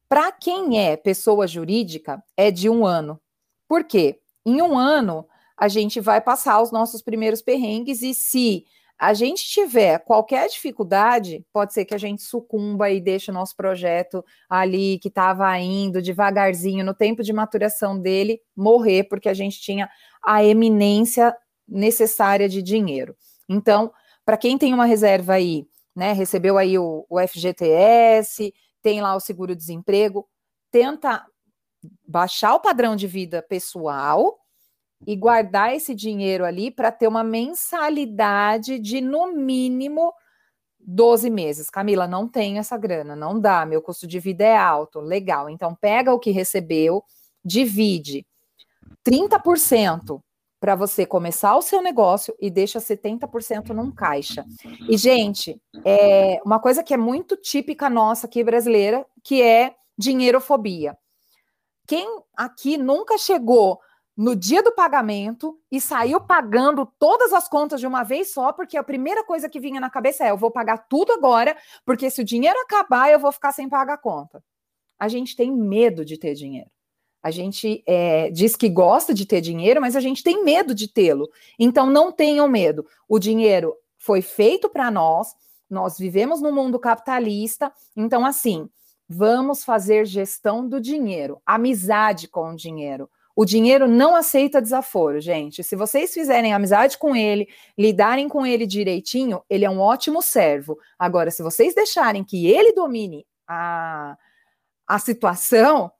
Para 0.06 0.30
quem 0.30 0.78
é 0.78 0.98
pessoa 0.98 1.46
jurídica, 1.46 2.22
é 2.37 2.50
de 2.50 2.68
um 2.68 2.84
ano. 2.84 3.18
Por 3.66 3.84
quê? 3.84 4.20
Em 4.44 4.60
um 4.60 4.76
ano, 4.76 5.26
a 5.56 5.66
gente 5.66 5.98
vai 5.98 6.20
passar 6.20 6.60
os 6.60 6.70
nossos 6.70 7.00
primeiros 7.00 7.40
perrengues 7.40 8.02
e 8.02 8.12
se 8.12 8.66
a 8.98 9.14
gente 9.14 9.44
tiver 9.44 9.98
qualquer 10.00 10.46
dificuldade, 10.46 11.42
pode 11.50 11.72
ser 11.72 11.87
que 11.87 11.94
a 11.94 11.98
gente 11.98 12.22
sucumba 12.22 12.90
e 12.90 13.00
deixe 13.00 13.30
o 13.30 13.34
nosso 13.34 13.56
projeto 13.56 14.22
ali 14.46 14.98
que 14.98 15.08
estava 15.08 15.58
indo 15.58 16.02
devagarzinho 16.02 16.84
no 16.84 16.92
tempo 16.92 17.22
de 17.22 17.32
maturação 17.32 17.98
dele 17.98 18.40
morrer 18.54 19.04
porque 19.04 19.30
a 19.30 19.34
gente 19.34 19.58
tinha 19.58 19.88
a 20.22 20.44
eminência 20.44 21.34
necessária 21.66 22.46
de 22.46 22.62
dinheiro. 22.62 23.16
Então, 23.48 23.90
para 24.24 24.37
quem 24.37 24.56
tem 24.56 24.72
uma 24.72 24.87
reserva 24.87 25.34
aí, 25.34 25.66
né, 25.94 26.12
recebeu 26.12 26.58
aí 26.58 26.78
o, 26.78 27.06
o 27.08 27.20
FGTS, 27.20 28.52
tem 28.82 29.00
lá 29.00 29.14
o 29.14 29.20
seguro-desemprego, 29.20 30.28
tenta 30.70 31.24
baixar 32.06 32.54
o 32.54 32.60
padrão 32.60 32.96
de 32.96 33.06
vida 33.06 33.42
pessoal 33.42 34.38
e 35.06 35.14
guardar 35.14 35.74
esse 35.74 35.94
dinheiro 35.94 36.44
ali 36.44 36.70
para 36.70 36.90
ter 36.90 37.06
uma 37.06 37.22
mensalidade 37.22 38.78
de 38.78 39.00
no 39.00 39.32
mínimo 39.32 40.12
12 40.80 41.30
meses. 41.30 41.70
Camila, 41.70 42.06
não 42.06 42.28
tenho 42.28 42.58
essa 42.58 42.76
grana, 42.76 43.14
não 43.14 43.38
dá, 43.38 43.64
meu 43.64 43.82
custo 43.82 44.06
de 44.06 44.18
vida 44.18 44.44
é 44.44 44.56
alto. 44.56 45.00
Legal. 45.00 45.48
Então 45.48 45.74
pega 45.74 46.12
o 46.12 46.18
que 46.18 46.30
recebeu, 46.30 47.02
divide 47.44 48.26
30% 49.06 50.20
para 50.64 50.74
você 50.74 51.05
começar 51.05 51.55
o 51.59 51.61
seu 51.61 51.83
negócio 51.83 52.35
e 52.40 52.48
deixa 52.48 52.79
70% 52.79 53.68
num 53.74 53.90
caixa. 53.90 54.46
E 54.88 54.96
gente, 54.96 55.61
é 55.85 56.40
uma 56.42 56.59
coisa 56.59 56.83
que 56.83 56.94
é 56.94 56.96
muito 56.96 57.37
típica 57.37 57.90
nossa 57.90 58.27
aqui 58.27 58.42
brasileira, 58.42 59.05
que 59.22 59.42
é 59.42 59.74
dinheirofobia. 59.98 60.96
Quem 61.87 62.09
aqui 62.35 62.79
nunca 62.79 63.18
chegou 63.18 63.79
no 64.16 64.35
dia 64.35 64.62
do 64.62 64.72
pagamento 64.72 65.55
e 65.70 65.79
saiu 65.83 66.18
pagando 66.18 66.90
todas 66.98 67.35
as 67.35 67.46
contas 67.46 67.79
de 67.79 67.87
uma 67.87 68.03
vez 68.03 68.33
só, 68.33 68.50
porque 68.50 68.79
a 68.79 68.83
primeira 68.83 69.22
coisa 69.22 69.50
que 69.50 69.61
vinha 69.61 69.79
na 69.79 69.90
cabeça 69.90 70.24
é: 70.24 70.31
eu 70.31 70.38
vou 70.38 70.50
pagar 70.50 70.79
tudo 70.88 71.12
agora, 71.12 71.55
porque 71.85 72.09
se 72.09 72.22
o 72.22 72.24
dinheiro 72.24 72.59
acabar, 72.61 73.12
eu 73.12 73.18
vou 73.18 73.31
ficar 73.31 73.53
sem 73.53 73.68
pagar 73.68 73.92
a 73.92 73.98
conta. 73.98 74.42
A 74.98 75.09
gente 75.09 75.37
tem 75.37 75.53
medo 75.53 76.07
de 76.07 76.16
ter 76.16 76.33
dinheiro. 76.33 76.70
A 77.24 77.30
gente 77.30 77.82
é, 77.87 78.30
diz 78.30 78.54
que 78.54 78.68
gosta 78.68 79.14
de 79.14 79.24
ter 79.24 79.40
dinheiro, 79.40 79.80
mas 79.80 79.96
a 79.96 80.00
gente 80.00 80.22
tem 80.22 80.44
medo 80.44 80.74
de 80.74 80.87
tê-lo. 80.87 81.30
Então, 81.58 81.87
não 81.88 82.12
tenham 82.12 82.46
medo. 82.46 82.87
O 83.08 83.18
dinheiro 83.18 83.74
foi 83.98 84.20
feito 84.20 84.68
para 84.68 84.90
nós, 84.90 85.34
nós 85.70 85.96
vivemos 85.98 86.42
no 86.42 86.52
mundo 86.52 86.78
capitalista. 86.78 87.72
Então, 87.96 88.26
assim, 88.26 88.68
vamos 89.08 89.64
fazer 89.64 90.04
gestão 90.04 90.68
do 90.68 90.78
dinheiro, 90.78 91.40
amizade 91.46 92.28
com 92.28 92.50
o 92.50 92.56
dinheiro. 92.56 93.08
O 93.34 93.46
dinheiro 93.46 93.88
não 93.88 94.14
aceita 94.14 94.60
desaforo, 94.60 95.18
gente. 95.18 95.64
Se 95.64 95.74
vocês 95.74 96.12
fizerem 96.12 96.52
amizade 96.52 96.98
com 96.98 97.16
ele, 97.16 97.48
lidarem 97.76 98.28
com 98.28 98.44
ele 98.44 98.66
direitinho, 98.66 99.42
ele 99.48 99.64
é 99.64 99.70
um 99.70 99.80
ótimo 99.80 100.20
servo. 100.20 100.78
Agora, 100.98 101.30
se 101.30 101.42
vocês 101.42 101.74
deixarem 101.74 102.22
que 102.22 102.46
ele 102.46 102.74
domine 102.74 103.26
a, 103.48 104.14
a 104.87 104.98
situação, 104.98 105.90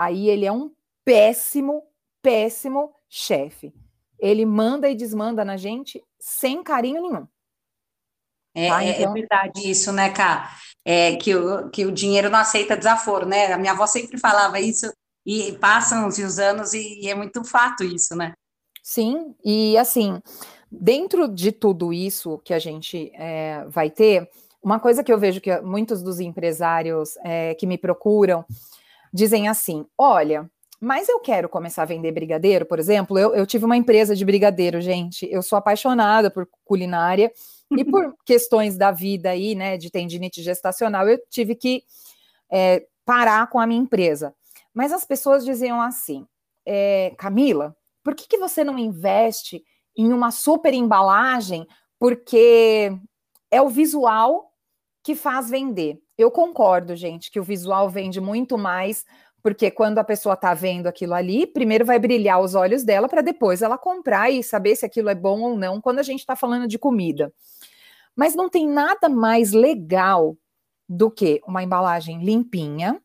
aí 0.00 0.30
ele 0.30 0.46
é 0.46 0.52
um 0.52 0.70
péssimo, 1.04 1.82
péssimo 2.22 2.94
chefe. 3.08 3.74
Ele 4.18 4.46
manda 4.46 4.88
e 4.88 4.94
desmanda 4.94 5.44
na 5.44 5.56
gente 5.56 6.02
sem 6.18 6.62
carinho 6.62 7.02
nenhum. 7.02 7.26
É, 8.54 8.68
tá? 8.68 8.82
É, 8.82 8.88
é 8.88 9.00
então... 9.00 9.10
é 9.10 9.14
verdade 9.14 9.70
isso, 9.70 9.92
né, 9.92 10.10
Cá? 10.10 10.56
É, 10.84 11.16
que, 11.16 11.34
o, 11.34 11.68
que 11.68 11.84
o 11.84 11.92
dinheiro 11.92 12.30
não 12.30 12.38
aceita 12.38 12.76
desaforo, 12.76 13.26
né? 13.26 13.52
A 13.52 13.58
minha 13.58 13.72
avó 13.72 13.86
sempre 13.86 14.18
falava 14.18 14.58
isso 14.58 14.90
e 15.26 15.52
passam 15.58 16.08
os 16.08 16.38
anos 16.38 16.72
e, 16.72 17.00
e 17.00 17.08
é 17.08 17.14
muito 17.14 17.44
fato 17.44 17.84
isso, 17.84 18.16
né? 18.16 18.32
Sim, 18.82 19.34
e 19.44 19.76
assim, 19.76 20.20
dentro 20.72 21.28
de 21.28 21.52
tudo 21.52 21.92
isso 21.92 22.38
que 22.38 22.54
a 22.54 22.58
gente 22.58 23.12
é, 23.14 23.64
vai 23.68 23.90
ter, 23.90 24.30
uma 24.62 24.80
coisa 24.80 25.04
que 25.04 25.12
eu 25.12 25.18
vejo 25.18 25.40
que 25.40 25.60
muitos 25.60 26.02
dos 26.02 26.20
empresários 26.20 27.16
é, 27.22 27.54
que 27.54 27.66
me 27.66 27.76
procuram 27.76 28.44
dizem 29.12 29.48
assim: 29.48 29.84
olha, 29.96 30.50
mas 30.80 31.08
eu 31.08 31.20
quero 31.20 31.48
começar 31.48 31.82
a 31.82 31.86
vender 31.86 32.10
brigadeiro, 32.12 32.64
por 32.64 32.78
exemplo. 32.78 33.18
Eu, 33.18 33.34
eu 33.34 33.46
tive 33.46 33.66
uma 33.66 33.76
empresa 33.76 34.16
de 34.16 34.24
brigadeiro, 34.24 34.80
gente. 34.80 35.28
Eu 35.30 35.42
sou 35.42 35.58
apaixonada 35.58 36.30
por 36.30 36.48
culinária 36.64 37.30
e 37.76 37.84
por 37.84 38.14
questões 38.24 38.76
da 38.76 38.90
vida 38.90 39.30
aí, 39.30 39.54
né, 39.54 39.76
de 39.76 39.90
tendinite 39.90 40.42
gestacional, 40.42 41.06
eu 41.08 41.20
tive 41.28 41.54
que 41.54 41.84
é, 42.50 42.86
parar 43.04 43.48
com 43.48 43.60
a 43.60 43.66
minha 43.66 43.80
empresa. 43.80 44.34
Mas 44.72 44.92
as 44.92 45.04
pessoas 45.04 45.44
diziam 45.44 45.80
assim: 45.82 46.26
é, 46.64 47.14
Camila, 47.18 47.76
por 48.02 48.14
que, 48.14 48.26
que 48.26 48.38
você 48.38 48.64
não 48.64 48.78
investe 48.78 49.62
em 49.96 50.12
uma 50.12 50.30
super 50.30 50.72
embalagem? 50.72 51.66
Porque 51.98 52.90
é 53.50 53.60
o 53.60 53.68
visual 53.68 54.49
que 55.02 55.14
faz 55.14 55.50
vender. 55.50 55.98
Eu 56.16 56.30
concordo, 56.30 56.94
gente, 56.94 57.30
que 57.30 57.40
o 57.40 57.44
visual 57.44 57.88
vende 57.88 58.20
muito 58.20 58.58
mais, 58.58 59.04
porque 59.42 59.70
quando 59.70 59.98
a 59.98 60.04
pessoa 60.04 60.34
está 60.34 60.52
vendo 60.52 60.86
aquilo 60.86 61.14
ali, 61.14 61.46
primeiro 61.46 61.84
vai 61.84 61.98
brilhar 61.98 62.40
os 62.40 62.54
olhos 62.54 62.84
dela 62.84 63.08
para 63.08 63.22
depois 63.22 63.62
ela 63.62 63.78
comprar 63.78 64.30
e 64.30 64.42
saber 64.42 64.76
se 64.76 64.84
aquilo 64.84 65.08
é 65.08 65.14
bom 65.14 65.40
ou 65.40 65.56
não, 65.56 65.80
quando 65.80 65.98
a 65.98 66.02
gente 66.02 66.20
está 66.20 66.36
falando 66.36 66.68
de 66.68 66.78
comida. 66.78 67.32
Mas 68.14 68.34
não 68.34 68.48
tem 68.48 68.68
nada 68.68 69.08
mais 69.08 69.52
legal 69.52 70.36
do 70.88 71.10
que 71.10 71.40
uma 71.46 71.62
embalagem 71.62 72.22
limpinha, 72.22 73.00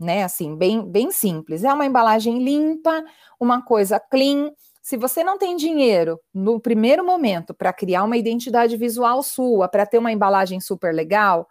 né? 0.00 0.24
Assim, 0.24 0.56
bem, 0.56 0.84
bem 0.84 1.12
simples. 1.12 1.62
É 1.62 1.72
uma 1.72 1.86
embalagem 1.86 2.42
limpa, 2.42 3.04
uma 3.38 3.62
coisa 3.62 4.00
clean. 4.00 4.50
Se 4.82 4.96
você 4.96 5.22
não 5.22 5.38
tem 5.38 5.54
dinheiro 5.54 6.20
no 6.34 6.58
primeiro 6.58 7.06
momento 7.06 7.54
para 7.54 7.72
criar 7.72 8.02
uma 8.02 8.16
identidade 8.16 8.76
visual 8.76 9.22
sua, 9.22 9.68
para 9.68 9.86
ter 9.86 9.96
uma 9.96 10.10
embalagem 10.10 10.58
super 10.58 10.92
legal, 10.92 11.48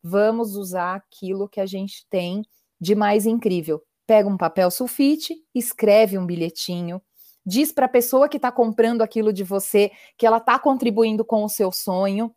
vamos 0.00 0.54
usar 0.54 0.94
aquilo 0.94 1.48
que 1.48 1.60
a 1.60 1.66
gente 1.66 2.06
tem 2.08 2.44
de 2.80 2.94
mais 2.94 3.26
incrível. 3.26 3.82
Pega 4.06 4.28
um 4.28 4.36
papel 4.36 4.70
sulfite, 4.70 5.34
escreve 5.52 6.16
um 6.16 6.24
bilhetinho, 6.24 7.02
diz 7.44 7.72
para 7.72 7.86
a 7.86 7.90
pessoa 7.90 8.28
que 8.28 8.36
está 8.36 8.52
comprando 8.52 9.02
aquilo 9.02 9.32
de 9.32 9.42
você 9.42 9.90
que 10.16 10.24
ela 10.24 10.38
está 10.38 10.60
contribuindo 10.60 11.24
com 11.24 11.42
o 11.42 11.48
seu 11.48 11.72
sonho. 11.72 12.32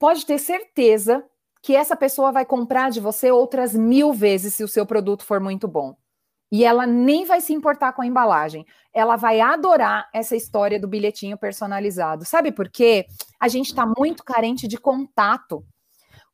Pode 0.00 0.26
ter 0.26 0.38
certeza 0.38 1.24
que 1.62 1.76
essa 1.76 1.94
pessoa 1.94 2.32
vai 2.32 2.44
comprar 2.44 2.90
de 2.90 2.98
você 2.98 3.30
outras 3.30 3.72
mil 3.72 4.12
vezes 4.12 4.54
se 4.54 4.64
o 4.64 4.68
seu 4.68 4.84
produto 4.84 5.24
for 5.24 5.38
muito 5.38 5.68
bom. 5.68 5.94
E 6.50 6.64
ela 6.64 6.86
nem 6.86 7.24
vai 7.24 7.40
se 7.40 7.52
importar 7.52 7.92
com 7.92 8.02
a 8.02 8.06
embalagem. 8.06 8.66
Ela 8.92 9.16
vai 9.16 9.40
adorar 9.40 10.08
essa 10.12 10.34
história 10.34 10.80
do 10.80 10.88
bilhetinho 10.88 11.38
personalizado. 11.38 12.24
Sabe 12.24 12.50
por 12.50 12.68
quê? 12.68 13.06
A 13.38 13.46
gente 13.46 13.66
está 13.66 13.86
muito 13.86 14.24
carente 14.24 14.66
de 14.66 14.76
contato. 14.76 15.64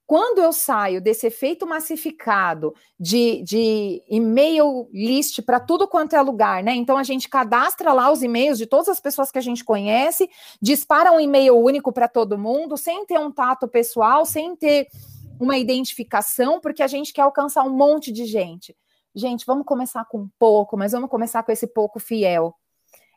Quando 0.07 0.39
eu 0.39 0.53
saio 0.53 1.01
desse 1.01 1.27
efeito 1.27 1.67
massificado 1.67 2.73
de, 2.99 3.43
de 3.43 4.01
e-mail 4.09 4.89
list 4.93 5.43
para 5.43 5.59
tudo 5.59 5.89
quanto 5.89 6.15
é 6.15 6.23
lugar, 6.23 6.63
né? 6.63 6.73
Então 6.77 6.97
a 6.97 7.03
gente 7.03 7.29
cadastra 7.29 7.93
lá 7.93 8.11
os 8.11 8.23
e-mails 8.23 8.57
de 8.57 8.67
todas 8.67 8.89
as 8.89 9.01
pessoas 9.01 9.33
que 9.33 9.39
a 9.39 9.43
gente 9.43 9.65
conhece, 9.65 10.31
dispara 10.63 11.11
um 11.11 11.19
e-mail 11.19 11.59
único 11.59 11.93
para 11.93 12.07
todo 12.07 12.39
mundo, 12.39 12.77
sem 12.77 13.05
ter 13.05 13.19
um 13.19 13.33
tato 13.33 13.67
pessoal, 13.67 14.25
sem 14.25 14.55
ter 14.55 14.87
uma 15.41 15.59
identificação, 15.59 16.61
porque 16.61 16.85
a 16.85 16.87
gente 16.87 17.13
quer 17.13 17.23
alcançar 17.23 17.65
um 17.65 17.77
monte 17.77 18.13
de 18.13 18.27
gente. 18.27 18.77
Gente, 19.17 19.47
vamos 19.47 19.65
começar 19.65 20.05
com 20.05 20.29
pouco, 20.39 20.77
mas 20.77 20.93
vamos 20.93 21.09
começar 21.09 21.43
com 21.43 21.51
esse 21.51 21.67
pouco 21.67 21.99
fiel. 21.99 22.55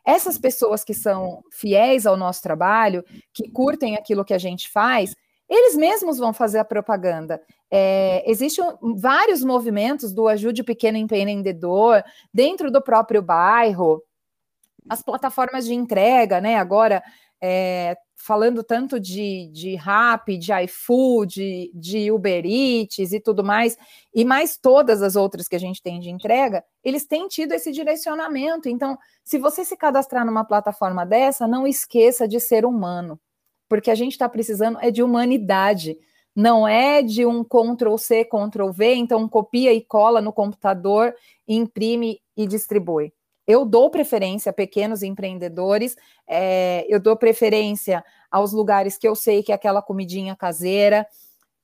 Essas 0.02 0.38
pessoas 0.38 0.82
que 0.82 0.94
são 0.94 1.44
fiéis 1.52 2.06
ao 2.06 2.16
nosso 2.16 2.40
trabalho, 2.40 3.04
que 3.34 3.50
curtem 3.50 3.96
aquilo 3.96 4.24
que 4.24 4.32
a 4.32 4.38
gente 4.38 4.70
faz, 4.70 5.14
eles 5.46 5.76
mesmos 5.76 6.16
vão 6.16 6.32
fazer 6.32 6.58
a 6.58 6.64
propaganda. 6.64 7.42
É, 7.70 8.24
Existem 8.26 8.64
vários 8.96 9.44
movimentos 9.44 10.10
do 10.10 10.26
Ajude 10.26 10.62
o 10.62 10.64
Pequeno 10.64 10.96
Empreendedor 10.96 12.02
dentro 12.32 12.70
do 12.70 12.80
próprio 12.80 13.20
bairro, 13.20 14.02
as 14.88 15.02
plataformas 15.02 15.66
de 15.66 15.74
entrega, 15.74 16.40
né? 16.40 16.56
Agora 16.56 17.02
é, 17.42 17.96
falando 18.16 18.62
tanto 18.62 19.00
de, 19.00 19.48
de 19.52 19.74
Rap, 19.76 20.36
de 20.36 20.52
iFood, 20.64 21.70
de 21.74 22.12
Uber 22.12 22.44
Eats 22.44 23.12
e 23.12 23.20
tudo 23.20 23.42
mais, 23.42 23.78
e 24.14 24.24
mais 24.24 24.58
todas 24.58 25.02
as 25.02 25.16
outras 25.16 25.48
que 25.48 25.56
a 25.56 25.58
gente 25.58 25.82
tem 25.82 25.98
de 25.98 26.10
entrega, 26.10 26.62
eles 26.84 27.06
têm 27.06 27.28
tido 27.28 27.52
esse 27.52 27.72
direcionamento. 27.72 28.68
Então, 28.68 28.98
se 29.24 29.38
você 29.38 29.64
se 29.64 29.76
cadastrar 29.76 30.26
numa 30.26 30.44
plataforma 30.44 31.06
dessa, 31.06 31.48
não 31.48 31.66
esqueça 31.66 32.28
de 32.28 32.38
ser 32.38 32.66
humano, 32.66 33.18
porque 33.68 33.90
a 33.90 33.94
gente 33.94 34.12
está 34.12 34.28
precisando 34.28 34.78
é 34.82 34.90
de 34.90 35.02
humanidade. 35.02 35.96
Não 36.36 36.66
é 36.68 37.02
de 37.02 37.26
um 37.26 37.42
Ctrl 37.42 37.96
C, 37.96 38.24
Ctrl 38.24 38.70
V, 38.70 38.94
então 38.94 39.28
copia 39.28 39.72
e 39.72 39.80
cola 39.80 40.20
no 40.20 40.32
computador, 40.32 41.14
imprime 41.48 42.20
e 42.36 42.46
distribui. 42.46 43.12
Eu 43.50 43.64
dou 43.64 43.90
preferência 43.90 44.50
a 44.50 44.52
pequenos 44.52 45.02
empreendedores, 45.02 45.96
é, 46.28 46.86
eu 46.88 47.00
dou 47.00 47.16
preferência 47.16 48.04
aos 48.30 48.52
lugares 48.52 48.96
que 48.96 49.08
eu 49.08 49.16
sei 49.16 49.42
que 49.42 49.50
é 49.50 49.54
aquela 49.56 49.82
comidinha 49.82 50.36
caseira, 50.36 51.04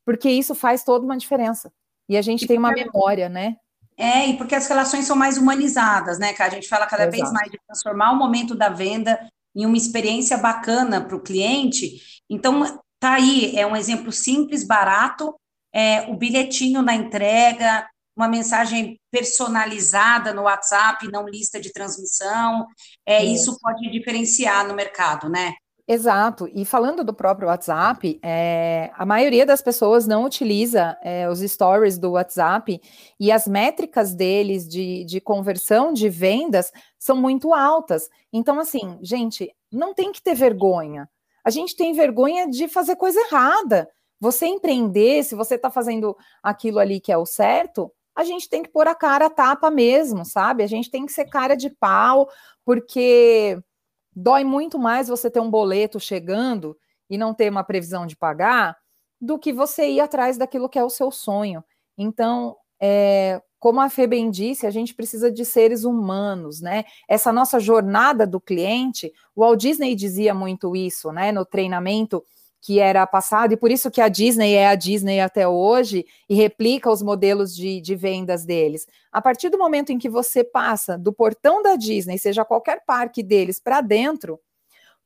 porque 0.05 0.29
isso 0.29 0.53
faz 0.53 0.83
toda 0.83 1.05
uma 1.05 1.16
diferença. 1.16 1.72
E 2.09 2.16
a 2.16 2.22
gente 2.22 2.44
tem 2.44 2.59
uma 2.59 2.72
memória, 2.72 3.29
né? 3.29 3.57
É, 3.96 4.27
e 4.27 4.37
porque 4.37 4.57
as 4.57 4.66
relações 4.66 5.05
são 5.05 5.14
mais 5.14 5.38
humanizadas, 5.38 6.18
né, 6.18 6.33
que 6.33 6.42
a 6.42 6.49
gente 6.49 6.68
fala 6.68 6.87
cada 6.87 7.05
Exato. 7.05 7.16
vez 7.16 7.33
mais 7.33 7.51
de 7.53 7.59
transformar 7.66 8.11
o 8.11 8.16
momento 8.16 8.55
da 8.55 8.68
venda 8.68 9.18
em 9.55 9.64
uma 9.64 9.77
experiência 9.77 10.37
bacana 10.37 11.01
para 11.01 11.16
o 11.16 11.22
cliente. 11.22 12.22
Então, 12.29 12.64
tá 12.99 13.14
aí, 13.14 13.57
é 13.57 13.64
um 13.64 13.77
exemplo 13.77 14.11
simples, 14.11 14.66
barato, 14.66 15.35
é, 15.72 16.03
o 16.11 16.16
bilhetinho 16.16 16.83
na 16.83 16.96
entrega, 16.96 17.87
uma 18.16 18.29
mensagem 18.29 18.98
personalizada 19.11 20.33
no 20.33 20.42
WhatsApp, 20.42 21.07
não 21.11 21.29
lista 21.29 21.61
de 21.61 21.72
transmissão. 21.72 22.66
É, 23.05 23.22
isso. 23.22 23.50
isso 23.50 23.61
pode 23.61 23.90
diferenciar 23.90 24.66
no 24.66 24.74
mercado, 24.74 25.29
né? 25.29 25.55
Exato. 25.88 26.48
E 26.52 26.64
falando 26.64 27.05
do 27.05 27.14
próprio 27.14 27.46
WhatsApp, 27.46 28.18
é, 28.20 28.90
a 28.94 29.07
maioria 29.07 29.46
das 29.46 29.62
pessoas 29.62 30.05
não 30.05 30.24
utiliza 30.24 30.98
é, 31.00 31.29
os 31.29 31.38
stories 31.38 31.96
do 31.96 32.12
WhatsApp 32.12 32.81
e 33.20 33.31
as 33.31 33.46
métricas 33.46 34.12
deles 34.12 34.66
de, 34.66 35.05
de 35.05 35.20
conversão 35.20 35.92
de 35.92 36.09
vendas 36.09 36.72
são 36.98 37.16
muito 37.16 37.55
altas. 37.55 38.09
Então, 38.33 38.59
assim, 38.59 38.98
gente, 39.00 39.48
não 39.70 39.94
tem 39.94 40.11
que 40.11 40.20
ter 40.20 40.35
vergonha. 40.35 41.09
A 41.44 41.50
gente 41.50 41.76
tem 41.76 41.92
vergonha 41.92 42.50
de 42.50 42.66
fazer 42.66 42.96
coisa 42.96 43.20
errada. 43.20 43.88
Você 44.18 44.46
empreender, 44.46 45.22
se 45.22 45.37
você 45.37 45.55
está 45.55 45.70
fazendo 45.70 46.16
aquilo 46.42 46.81
ali 46.81 46.98
que 46.98 47.12
é 47.12 47.16
o 47.16 47.24
certo, 47.24 47.92
a 48.16 48.24
gente 48.24 48.48
tem 48.48 48.62
que 48.62 48.70
pôr 48.70 48.88
a 48.88 48.94
cara 48.94 49.26
a 49.26 49.31
tapa 49.31 49.70
mesmo, 49.70 50.24
sabe? 50.24 50.62
A 50.62 50.66
gente 50.66 50.90
tem 50.90 51.05
que 51.05 51.12
ser 51.12 51.26
cara 51.26 51.55
de 51.55 51.68
pau, 51.68 52.29
porque 52.64 53.59
dói 54.14 54.42
muito 54.42 54.79
mais 54.79 55.07
você 55.07 55.31
ter 55.31 55.40
um 55.40 55.50
boleto 55.50 56.00
chegando 56.00 56.76
e 57.11 57.18
não 57.18 57.35
ter 57.35 57.50
uma 57.50 57.62
previsão 57.62 58.07
de 58.07 58.16
pagar 58.16 58.76
do 59.20 59.38
que 59.38 59.52
você 59.52 59.88
ir 59.90 60.00
atrás 60.00 60.38
daquilo 60.38 60.68
que 60.68 60.79
é 60.79 60.85
o 60.85 60.90
seu 60.90 61.11
sonho. 61.11 61.62
Então, 61.96 62.57
é, 62.81 63.40
como 63.59 63.81
a 63.81 63.90
Fê 63.90 64.07
bem 64.07 64.31
disse, 64.31 64.66
a 64.66 64.70
gente 64.70 64.94
precisa 64.94 65.31
de 65.31 65.44
seres 65.44 65.85
humanos, 65.85 66.61
né? 66.61 66.85
Essa 67.09 67.33
nossa 67.33 67.61
jornada 67.61 68.26
do 68.26 68.40
cliente, 68.40 69.12
o 69.35 69.42
Walt 69.42 69.61
Disney 69.61 69.94
dizia 69.94 70.33
muito 70.35 70.74
isso, 70.74 71.12
né? 71.12 71.33
No 71.33 71.44
treinamento 71.44 72.24
que 72.66 72.81
era 72.81 73.07
passado, 73.07 73.52
e 73.52 73.57
por 73.57 73.70
isso 73.70 73.92
que 73.92 74.00
a 74.00 74.09
Disney 74.09 74.55
é 74.55 74.66
a 74.66 74.74
Disney 74.74 75.20
até 75.20 75.46
hoje 75.46 76.05
e 76.29 76.35
replica 76.35 76.90
os 76.90 77.00
modelos 77.00 77.55
de, 77.55 77.81
de 77.81 77.94
vendas 77.94 78.44
deles. 78.44 78.88
A 79.12 79.22
partir 79.22 79.50
do 79.50 79.57
momento 79.57 79.92
em 79.92 79.98
que 79.98 80.09
você 80.09 80.42
passa 80.42 80.98
do 80.98 81.12
portão 81.12 81.62
da 81.62 81.76
Disney, 81.76 82.18
seja 82.18 82.44
qualquer 82.44 82.85
parque 82.85 83.22
deles, 83.22 83.61
para 83.61 83.81
dentro, 83.81 84.40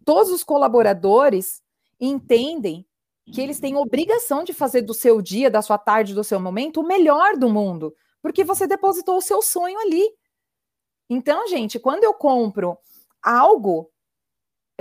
todos 0.07 0.33
os 0.33 0.43
colaboradores 0.43 1.61
entendem 2.01 2.87
que 3.31 3.43
eles 3.43 3.61
têm 3.61 3.77
obrigação 3.77 4.43
de 4.43 4.55
fazer 4.55 4.81
do 4.81 4.95
seu 4.95 5.21
dia, 5.21 5.51
da 5.51 5.61
sua 5.61 5.77
tarde, 5.77 6.15
do 6.15 6.25
seu 6.25 6.41
momento, 6.41 6.81
o 6.81 6.87
melhor 6.87 7.37
do 7.37 7.51
mundo, 7.51 7.95
porque 8.23 8.43
você 8.43 8.67
depositou 8.67 9.19
o 9.19 9.23
seu 9.23 9.43
sonho 9.43 9.79
ali. 9.81 10.09
Então, 11.11 11.47
gente, 11.47 11.79
quando 11.79 12.05
eu 12.05 12.15
compro 12.15 12.79
algo 13.23 13.90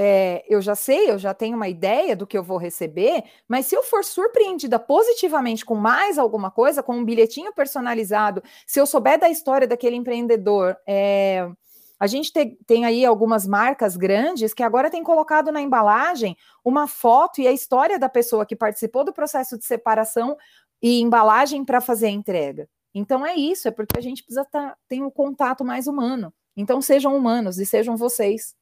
é, 0.02 0.46
eu 0.48 0.62
já 0.62 0.76
sei, 0.76 1.12
eu 1.12 1.20
já 1.20 1.34
tenho 1.34 1.58
uma 1.58 1.68
ideia 1.68 2.16
do 2.16 2.26
que 2.26 2.38
eu 2.38 2.42
vou 2.42 2.58
receber, 2.58 3.22
mas 3.50 3.66
se 3.66 3.76
eu 3.76 3.84
for 3.84 4.06
surpreendida 4.06 4.80
positivamente 4.80 5.66
com 5.66 5.76
mais 5.76 6.18
alguma 6.18 6.50
coisa, 6.50 6.82
com 6.82 6.96
um 6.96 7.04
bilhetinho 7.04 7.54
personalizado, 7.54 8.42
se 8.66 8.80
eu 8.80 8.86
souber 8.86 9.20
da 9.20 9.30
história 9.30 9.68
daquele 9.68 9.98
empreendedor, 9.98 10.78
é, 10.88 11.50
a 12.00 12.08
gente 12.08 12.32
te, 12.32 12.58
tem 12.66 12.86
aí 12.86 13.04
algumas 13.04 13.46
marcas 13.46 13.98
grandes 13.98 14.54
que 14.54 14.64
agora 14.64 14.90
tem 14.90 15.04
colocado 15.04 15.52
na 15.52 15.60
embalagem 15.60 16.38
uma 16.64 16.88
foto 16.88 17.42
e 17.42 17.48
a 17.48 17.52
história 17.52 18.00
da 18.00 18.08
pessoa 18.08 18.46
que 18.46 18.56
participou 18.56 19.04
do 19.04 19.12
processo 19.12 19.58
de 19.58 19.66
separação 19.66 20.38
e 20.82 21.02
embalagem 21.02 21.66
para 21.66 21.82
fazer 21.82 22.06
a 22.06 22.12
entrega. 22.12 22.70
Então 22.96 23.26
é 23.26 23.36
isso, 23.36 23.68
é 23.68 23.72
porque 23.72 24.00
a 24.00 24.02
gente 24.02 24.24
precisa 24.24 24.46
tá, 24.46 24.78
ter 24.88 25.02
um 25.04 25.12
contato 25.12 25.66
mais 25.66 25.88
humano. 25.88 26.34
Então 26.56 26.82
sejam 26.82 27.18
humanos 27.18 27.60
e 27.60 27.66
sejam 27.66 27.98
vocês. 27.98 28.58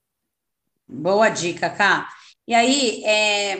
Boa 0.88 1.30
dica, 1.30 1.70
Cá. 1.70 2.08
E 2.48 2.56
aí, 2.56 3.04
é, 3.04 3.58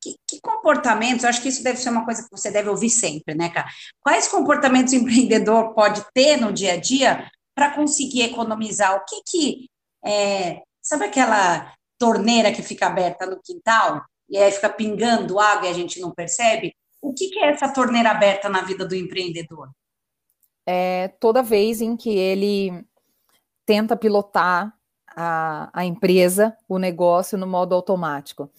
que, 0.00 0.14
que, 0.28 0.40
comportamentos, 0.40 1.24
eu 1.24 1.30
acho 1.30 1.40
que 1.40 1.48
isso 1.48 1.64
deve 1.64 1.78
ser 1.78 1.88
uma 1.88 2.04
coisa 2.04 2.22
que 2.22 2.30
você 2.30 2.50
deve 2.50 2.68
ouvir 2.68 2.90
sempre, 2.90 3.34
né, 3.34 3.48
Cá? 3.48 3.66
Quais 4.00 4.28
comportamentos 4.28 4.92
o 4.94 4.96
empreendedor 4.96 5.74
pode 5.74 6.04
ter 6.12 6.36
no 6.36 6.52
dia 6.52 6.74
a 6.74 6.76
dia 6.76 7.30
para 7.54 7.74
conseguir 7.74 8.22
economizar? 8.22 8.94
O 8.94 9.04
que 9.04 9.22
que, 9.24 9.70
é, 10.04 10.62
sabe 10.82 11.06
aquela 11.06 11.74
torneira 11.98 12.52
que 12.52 12.62
fica 12.62 12.86
aberta 12.86 13.26
no 13.26 13.40
quintal 13.42 14.04
e 14.28 14.36
aí 14.36 14.52
fica 14.52 14.68
pingando 14.68 15.40
água 15.40 15.66
e 15.66 15.70
a 15.70 15.74
gente 15.74 15.98
não 15.98 16.12
percebe? 16.12 16.74
O 17.00 17.14
que, 17.14 17.28
que 17.28 17.38
é 17.38 17.50
essa 17.50 17.72
torneira 17.72 18.10
aberta 18.10 18.48
na 18.48 18.62
vida 18.62 18.84
do 18.84 18.94
empreendedor? 18.94 19.70
É 20.66 21.08
toda 21.20 21.42
vez 21.42 21.80
em 21.80 21.96
que 21.96 22.10
ele 22.10 22.84
tenta 23.64 23.96
pilotar 23.96 24.76
a, 25.16 25.70
a 25.72 25.84
empresa, 25.84 26.54
o 26.68 26.78
negócio 26.78 27.38
no 27.38 27.46
modo 27.46 27.74
automático. 27.74 28.50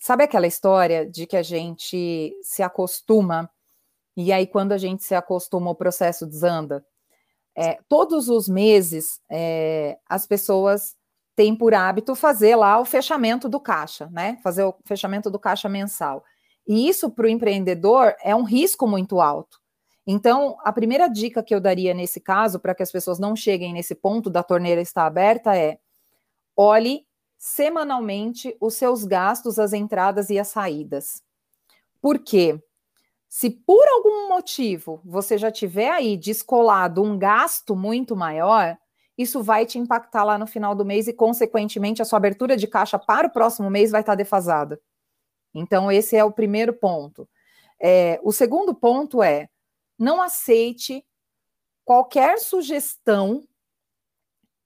Sabe 0.00 0.24
aquela 0.24 0.46
história 0.46 1.04
de 1.04 1.26
que 1.26 1.36
a 1.36 1.42
gente 1.42 2.34
se 2.42 2.62
acostuma 2.62 3.50
e 4.16 4.32
aí 4.32 4.46
quando 4.46 4.72
a 4.72 4.78
gente 4.78 5.04
se 5.04 5.14
acostuma 5.14 5.70
o 5.70 5.74
processo 5.74 6.26
desanda? 6.26 6.84
É, 7.54 7.78
todos 7.88 8.28
os 8.28 8.48
meses 8.48 9.20
é, 9.30 9.98
as 10.08 10.26
pessoas 10.26 10.96
têm 11.36 11.54
por 11.54 11.74
hábito 11.74 12.14
fazer 12.14 12.56
lá 12.56 12.80
o 12.80 12.84
fechamento 12.84 13.48
do 13.48 13.60
caixa, 13.60 14.08
né? 14.10 14.38
Fazer 14.42 14.64
o 14.64 14.74
fechamento 14.84 15.30
do 15.30 15.38
caixa 15.38 15.68
mensal. 15.68 16.24
E 16.66 16.88
isso 16.88 17.10
para 17.10 17.26
o 17.26 17.28
empreendedor 17.28 18.14
é 18.22 18.34
um 18.34 18.44
risco 18.44 18.86
muito 18.86 19.20
alto. 19.20 19.58
Então, 20.06 20.56
a 20.64 20.72
primeira 20.72 21.06
dica 21.06 21.42
que 21.42 21.54
eu 21.54 21.60
daria 21.60 21.92
nesse 21.92 22.20
caso, 22.20 22.58
para 22.58 22.74
que 22.74 22.82
as 22.82 22.90
pessoas 22.90 23.18
não 23.18 23.36
cheguem 23.36 23.72
nesse 23.72 23.94
ponto 23.94 24.30
da 24.30 24.42
torneira 24.42 24.80
estar 24.80 25.04
aberta, 25.04 25.56
é 25.56 25.78
olhe 26.58 27.06
semanalmente 27.38 28.56
os 28.60 28.74
seus 28.74 29.04
gastos, 29.04 29.60
as 29.60 29.72
entradas 29.72 30.28
e 30.28 30.40
as 30.40 30.48
saídas. 30.48 31.22
Por 32.02 32.18
quê? 32.18 32.60
Se 33.28 33.48
por 33.48 33.86
algum 33.86 34.28
motivo 34.28 35.00
você 35.04 35.38
já 35.38 35.52
tiver 35.52 35.90
aí 35.90 36.16
descolado 36.16 37.00
um 37.00 37.16
gasto 37.16 37.76
muito 37.76 38.16
maior, 38.16 38.76
isso 39.16 39.42
vai 39.42 39.64
te 39.66 39.78
impactar 39.78 40.24
lá 40.24 40.36
no 40.36 40.46
final 40.46 40.74
do 40.74 40.84
mês 40.84 41.06
e, 41.06 41.12
consequentemente, 41.12 42.02
a 42.02 42.04
sua 42.04 42.16
abertura 42.16 42.56
de 42.56 42.66
caixa 42.66 42.98
para 42.98 43.28
o 43.28 43.32
próximo 43.32 43.70
mês 43.70 43.90
vai 43.90 44.00
estar 44.00 44.14
defasada. 44.14 44.80
Então, 45.54 45.92
esse 45.92 46.16
é 46.16 46.24
o 46.24 46.32
primeiro 46.32 46.72
ponto. 46.72 47.28
É, 47.80 48.18
o 48.22 48.32
segundo 48.32 48.74
ponto 48.74 49.22
é: 49.22 49.48
não 49.98 50.22
aceite 50.22 51.04
qualquer 51.84 52.38
sugestão 52.38 53.46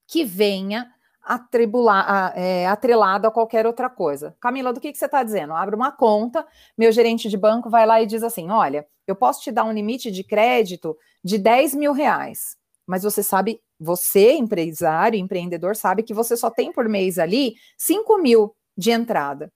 que 0.06 0.24
venha 0.24 0.92
atribular, 1.22 2.32
é, 2.36 2.66
atrelado 2.66 3.26
a 3.26 3.30
qualquer 3.30 3.66
outra 3.66 3.88
coisa. 3.88 4.36
Camila, 4.40 4.72
do 4.72 4.80
que, 4.80 4.92
que 4.92 4.98
você 4.98 5.06
está 5.06 5.22
dizendo? 5.22 5.52
Abre 5.52 5.76
uma 5.76 5.92
conta, 5.92 6.46
meu 6.76 6.90
gerente 6.90 7.28
de 7.28 7.36
banco 7.36 7.70
vai 7.70 7.86
lá 7.86 8.02
e 8.02 8.06
diz 8.06 8.22
assim: 8.22 8.50
olha, 8.50 8.86
eu 9.06 9.14
posso 9.14 9.40
te 9.40 9.52
dar 9.52 9.64
um 9.64 9.72
limite 9.72 10.10
de 10.10 10.24
crédito 10.24 10.96
de 11.24 11.38
10 11.38 11.74
mil 11.74 11.92
reais, 11.92 12.56
mas 12.86 13.02
você 13.02 13.22
sabe, 13.22 13.60
você, 13.78 14.32
empresário, 14.34 15.18
empreendedor, 15.18 15.76
sabe 15.76 16.02
que 16.02 16.14
você 16.14 16.36
só 16.36 16.50
tem 16.50 16.72
por 16.72 16.88
mês 16.88 17.18
ali 17.18 17.54
5 17.78 18.18
mil 18.18 18.54
de 18.76 18.90
entrada. 18.90 19.52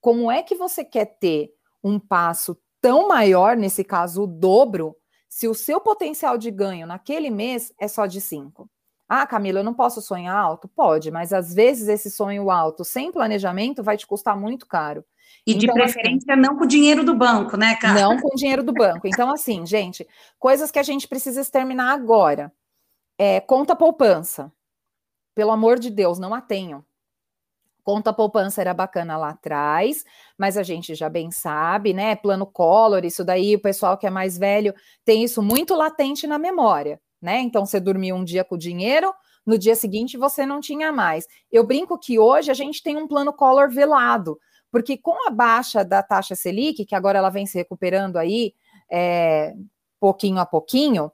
Como 0.00 0.30
é 0.30 0.42
que 0.42 0.54
você 0.54 0.84
quer 0.84 1.16
ter 1.18 1.50
um 1.82 1.98
passo 1.98 2.56
tão 2.80 3.08
maior, 3.08 3.56
nesse 3.56 3.82
caso, 3.82 4.22
o 4.22 4.26
dobro, 4.26 4.96
se 5.28 5.48
o 5.48 5.54
seu 5.54 5.80
potencial 5.80 6.38
de 6.38 6.50
ganho 6.50 6.86
naquele 6.86 7.30
mês 7.30 7.72
é 7.78 7.88
só 7.88 8.06
de 8.06 8.20
5? 8.20 8.68
Ah, 9.08 9.26
Camila, 9.26 9.60
eu 9.60 9.64
não 9.64 9.74
posso 9.74 10.02
sonhar 10.02 10.36
alto? 10.36 10.66
Pode, 10.66 11.10
mas 11.10 11.32
às 11.32 11.54
vezes 11.54 11.88
esse 11.88 12.10
sonho 12.10 12.50
alto 12.50 12.84
sem 12.84 13.12
planejamento 13.12 13.82
vai 13.82 13.96
te 13.96 14.06
custar 14.06 14.36
muito 14.36 14.66
caro. 14.66 15.04
E 15.46 15.52
então, 15.52 15.60
de 15.60 15.70
assim 15.70 15.92
preferência 15.92 16.32
assim, 16.32 16.42
não 16.42 16.56
com 16.56 16.64
o 16.64 16.68
dinheiro 16.68 17.04
do 17.04 17.14
banco, 17.14 17.56
né, 17.56 17.76
cara? 17.76 18.00
Não 18.00 18.18
com 18.18 18.28
o 18.34 18.36
dinheiro 18.36 18.64
do 18.64 18.72
banco. 18.72 19.06
Então, 19.06 19.30
assim, 19.30 19.64
gente, 19.64 20.06
coisas 20.40 20.72
que 20.72 20.78
a 20.78 20.82
gente 20.82 21.06
precisa 21.06 21.40
exterminar 21.40 21.92
agora. 21.92 22.52
É, 23.16 23.40
conta 23.40 23.76
poupança. 23.76 24.52
Pelo 25.36 25.52
amor 25.52 25.78
de 25.78 25.88
Deus, 25.88 26.18
não 26.18 26.34
a 26.34 26.40
tenham. 26.40 26.84
Conta 27.84 28.12
poupança 28.12 28.60
era 28.60 28.74
bacana 28.74 29.16
lá 29.16 29.30
atrás, 29.30 30.04
mas 30.36 30.56
a 30.56 30.64
gente 30.64 30.96
já 30.96 31.08
bem 31.08 31.30
sabe, 31.30 31.92
né? 31.92 32.16
Plano 32.16 32.44
Collor, 32.44 33.04
isso 33.04 33.24
daí, 33.24 33.54
o 33.54 33.62
pessoal 33.62 33.96
que 33.96 34.08
é 34.08 34.10
mais 34.10 34.36
velho 34.36 34.74
tem 35.04 35.22
isso 35.22 35.40
muito 35.40 35.76
latente 35.76 36.26
na 36.26 36.38
memória 36.38 37.00
né? 37.26 37.40
Então 37.40 37.66
você 37.66 37.80
dormia 37.80 38.14
um 38.14 38.22
dia 38.22 38.44
com 38.44 38.56
dinheiro, 38.56 39.12
no 39.44 39.58
dia 39.58 39.74
seguinte 39.74 40.16
você 40.16 40.46
não 40.46 40.60
tinha 40.60 40.92
mais. 40.92 41.26
Eu 41.50 41.66
brinco 41.66 41.98
que 41.98 42.20
hoje 42.20 42.52
a 42.52 42.54
gente 42.54 42.80
tem 42.80 42.96
um 42.96 43.08
plano 43.08 43.32
color 43.32 43.68
velado, 43.68 44.38
porque 44.70 44.96
com 44.96 45.26
a 45.26 45.30
baixa 45.30 45.84
da 45.84 46.04
taxa 46.04 46.36
Selic, 46.36 46.84
que 46.86 46.94
agora 46.94 47.18
ela 47.18 47.28
vem 47.28 47.44
se 47.44 47.58
recuperando 47.58 48.16
aí 48.16 48.54
é, 48.88 49.54
pouquinho 49.98 50.38
a 50.38 50.46
pouquinho, 50.46 51.10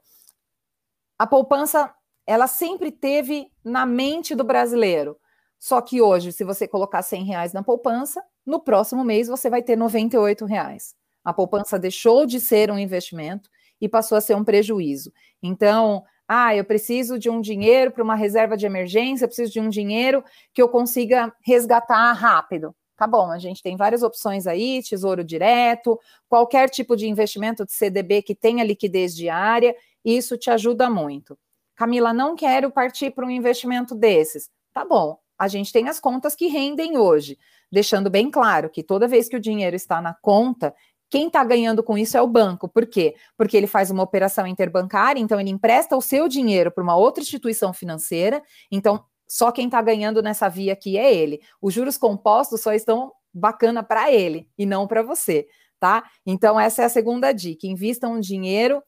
a 1.17 1.25
poupança 1.25 1.91
ela 2.27 2.45
sempre 2.45 2.91
teve 2.91 3.51
na 3.65 3.83
mente 3.83 4.35
do 4.35 4.43
brasileiro. 4.43 5.17
Só 5.57 5.81
que 5.81 5.99
hoje, 5.99 6.31
se 6.31 6.43
você 6.43 6.67
colocar 6.67 7.01
100 7.01 7.23
reais 7.23 7.53
na 7.53 7.63
poupança, 7.63 8.23
no 8.45 8.59
próximo 8.59 9.03
mês 9.03 9.27
você 9.27 9.49
vai 9.49 9.63
ter 9.63 9.75
98 9.75 10.45
reais. 10.45 10.93
A 11.23 11.33
poupança 11.33 11.79
deixou 11.79 12.27
de 12.27 12.39
ser 12.39 12.69
um 12.69 12.77
investimento 12.77 13.49
e 13.83 13.89
passou 13.89 14.17
a 14.17 14.21
ser 14.21 14.33
um 14.33 14.45
prejuízo. 14.45 15.11
Então, 15.41 16.05
ah, 16.25 16.55
eu 16.55 16.63
preciso 16.63 17.19
de 17.19 17.29
um 17.29 17.41
dinheiro 17.41 17.91
para 17.91 18.01
uma 18.01 18.15
reserva 18.15 18.55
de 18.55 18.65
emergência, 18.65 19.25
eu 19.25 19.27
preciso 19.27 19.51
de 19.51 19.59
um 19.59 19.67
dinheiro 19.67 20.23
que 20.53 20.61
eu 20.61 20.69
consiga 20.69 21.33
resgatar 21.45 22.13
rápido. 22.13 22.73
Tá 22.95 23.05
bom, 23.05 23.29
a 23.29 23.37
gente 23.37 23.61
tem 23.61 23.75
várias 23.75 24.01
opções 24.01 24.47
aí, 24.47 24.81
tesouro 24.81 25.21
direto, 25.21 25.99
qualquer 26.29 26.69
tipo 26.69 26.95
de 26.95 27.09
investimento 27.09 27.65
de 27.65 27.73
CDB 27.73 28.21
que 28.21 28.33
tenha 28.33 28.63
liquidez 28.63 29.13
diária, 29.13 29.75
isso 30.05 30.37
te 30.37 30.49
ajuda 30.49 30.89
muito. 30.89 31.37
Camila, 31.75 32.13
não 32.13 32.37
quero 32.37 32.71
partir 32.71 33.11
para 33.11 33.25
um 33.25 33.29
investimento 33.29 33.93
desses. 33.93 34.49
Tá 34.73 34.85
bom, 34.85 35.17
a 35.37 35.49
gente 35.49 35.73
tem 35.73 35.89
as 35.89 35.99
contas 35.99 36.35
que 36.35 36.47
rendem 36.47 36.97
hoje, 36.97 37.37
deixando 37.69 38.09
bem 38.09 38.31
claro 38.31 38.69
que 38.69 38.81
toda 38.81 39.09
vez 39.09 39.27
que 39.27 39.35
o 39.35 39.41
dinheiro 39.41 39.75
está 39.75 40.01
na 40.01 40.13
conta, 40.13 40.73
quem 41.13 41.27
está 41.27 41.43
ganhando 41.43 41.83
com 41.83 41.95
isso 41.95 42.17
é 42.17 42.21
o 42.23 42.27
banco. 42.27 42.67
Por 42.67 42.87
quê? 42.87 43.13
Porque 43.37 43.55
ele 43.55 43.67
faz 43.67 43.91
uma 43.91 44.01
operação 44.01 44.47
interbancária, 44.47 45.19
então 45.19 45.39
ele 45.39 45.51
empresta 45.51 45.95
o 45.95 46.01
seu 46.01 46.27
dinheiro 46.27 46.71
para 46.71 46.83
uma 46.83 46.95
outra 46.95 47.21
instituição 47.21 47.71
financeira, 47.71 48.41
então 48.71 49.05
só 49.27 49.51
quem 49.51 49.67
está 49.67 49.79
ganhando 49.79 50.23
nessa 50.23 50.49
via 50.49 50.73
aqui 50.73 50.97
é 50.97 51.15
ele. 51.15 51.39
Os 51.61 51.71
juros 51.71 51.97
compostos 51.99 52.61
só 52.61 52.73
estão 52.73 53.11
bacana 53.31 53.83
para 53.83 54.11
ele 54.11 54.49
e 54.57 54.65
não 54.65 54.87
para 54.87 55.03
você, 55.03 55.45
tá? 55.79 56.03
Então, 56.25 56.59
essa 56.59 56.81
é 56.81 56.85
a 56.85 56.89
segunda 56.89 57.31
dica: 57.31 57.67
invistam 57.67 58.19
dinheiro 58.19 58.81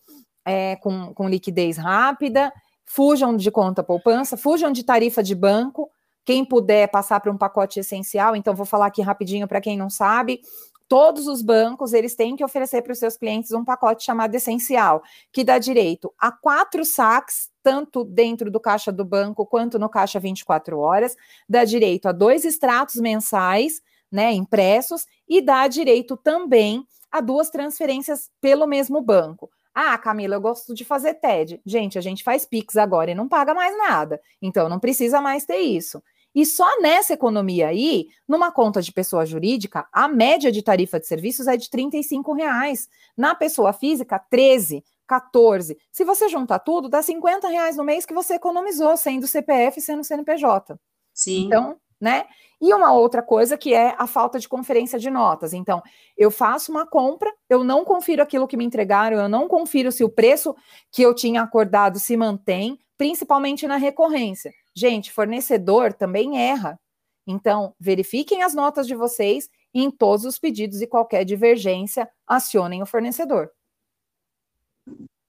é, 0.43 0.77
com, 0.77 1.13
com 1.13 1.29
liquidez 1.29 1.77
rápida, 1.77 2.51
fujam 2.87 3.37
de 3.37 3.51
conta 3.51 3.83
poupança, 3.83 4.35
fujam 4.35 4.71
de 4.71 4.83
tarifa 4.83 5.21
de 5.21 5.35
banco. 5.35 5.91
Quem 6.25 6.43
puder 6.43 6.87
passar 6.87 7.19
para 7.19 7.31
um 7.31 7.37
pacote 7.37 7.79
essencial, 7.79 8.35
então 8.35 8.55
vou 8.55 8.65
falar 8.65 8.87
aqui 8.87 9.03
rapidinho 9.03 9.47
para 9.47 9.61
quem 9.61 9.77
não 9.77 9.91
sabe 9.91 10.41
todos 10.87 11.27
os 11.27 11.41
bancos 11.41 11.93
eles 11.93 12.15
têm 12.15 12.35
que 12.35 12.43
oferecer 12.43 12.81
para 12.81 12.93
os 12.93 12.99
seus 12.99 13.17
clientes 13.17 13.51
um 13.51 13.65
pacote 13.65 14.03
chamado 14.03 14.33
essencial, 14.35 15.03
que 15.31 15.43
dá 15.43 15.57
direito 15.57 16.13
a 16.17 16.31
quatro 16.31 16.85
saques, 16.85 17.49
tanto 17.63 18.03
dentro 18.03 18.51
do 18.51 18.59
caixa 18.59 18.91
do 18.91 19.03
banco 19.03 19.45
quanto 19.45 19.79
no 19.79 19.89
caixa 19.89 20.19
24 20.19 20.77
horas, 20.79 21.15
dá 21.49 21.65
direito 21.65 22.07
a 22.07 22.11
dois 22.11 22.45
extratos 22.45 22.95
mensais, 22.95 23.81
né, 24.11 24.31
impressos, 24.31 25.05
e 25.27 25.41
dá 25.41 25.67
direito 25.67 26.15
também 26.15 26.85
a 27.11 27.21
duas 27.21 27.49
transferências 27.49 28.29
pelo 28.39 28.67
mesmo 28.67 29.01
banco. 29.01 29.49
Ah, 29.73 29.97
Camila, 29.97 30.35
eu 30.35 30.41
gosto 30.41 30.73
de 30.73 30.85
fazer 30.85 31.15
TED. 31.15 31.61
Gente, 31.65 31.97
a 31.97 32.01
gente 32.01 32.23
faz 32.23 32.45
Pix 32.45 32.77
agora 32.77 33.11
e 33.11 33.15
não 33.15 33.27
paga 33.27 33.53
mais 33.53 33.77
nada. 33.77 34.21
Então 34.41 34.69
não 34.69 34.79
precisa 34.79 35.19
mais 35.19 35.45
ter 35.45 35.57
isso. 35.57 36.01
E 36.35 36.45
só 36.45 36.81
nessa 36.81 37.13
economia 37.13 37.69
aí, 37.69 38.09
numa 38.27 38.51
conta 38.51 38.81
de 38.81 38.91
pessoa 38.91 39.25
jurídica, 39.25 39.87
a 39.89 40.05
média 40.09 40.51
de 40.51 40.61
tarifa 40.61 40.99
de 40.99 41.07
serviços 41.07 41.47
é 41.47 41.55
de 41.55 41.69
R$ 41.73 41.89
reais. 42.35 42.89
Na 43.15 43.33
pessoa 43.33 43.71
física, 43.71 44.19
13, 44.19 44.83
14. 45.07 45.77
Se 45.93 46.03
você 46.03 46.27
juntar 46.27 46.59
tudo, 46.59 46.89
dá 46.89 47.01
50 47.01 47.47
reais 47.47 47.77
no 47.77 47.85
mês 47.85 48.05
que 48.05 48.13
você 48.13 48.35
economizou, 48.35 48.97
sendo 48.97 49.25
CPF 49.25 49.79
e 49.79 49.81
sendo 49.81 50.03
CNPJ. 50.03 50.77
Sim. 51.13 51.45
Então, 51.45 51.77
né? 52.01 52.25
E 52.61 52.73
uma 52.73 52.91
outra 52.91 53.21
coisa 53.21 53.57
que 53.57 53.73
é 53.73 53.95
a 53.97 54.07
falta 54.07 54.37
de 54.37 54.49
conferência 54.49 54.99
de 54.99 55.09
notas. 55.09 55.53
Então, 55.53 55.81
eu 56.17 56.29
faço 56.29 56.71
uma 56.71 56.85
compra, 56.85 57.31
eu 57.49 57.63
não 57.63 57.85
confiro 57.85 58.21
aquilo 58.21 58.47
que 58.47 58.57
me 58.57 58.65
entregaram, 58.65 59.17
eu 59.17 59.29
não 59.29 59.47
confiro 59.47 59.91
se 59.91 60.03
o 60.03 60.09
preço 60.09 60.53
que 60.91 61.01
eu 61.01 61.13
tinha 61.13 61.41
acordado 61.41 61.97
se 61.99 62.17
mantém, 62.17 62.77
principalmente 62.97 63.67
na 63.67 63.77
recorrência. 63.77 64.51
Gente, 64.75 65.11
fornecedor 65.11 65.93
também 65.93 66.37
erra. 66.37 66.79
Então, 67.25 67.73
verifiquem 67.79 68.43
as 68.43 68.53
notas 68.53 68.85
de 68.85 68.93
vocês 68.93 69.49
e 69.73 69.81
em 69.81 69.89
todos 69.89 70.25
os 70.25 70.37
pedidos 70.37 70.81
e 70.81 70.87
qualquer 70.87 71.25
divergência, 71.25 72.09
acionem 72.25 72.81
o 72.81 72.85
fornecedor. 72.85 73.49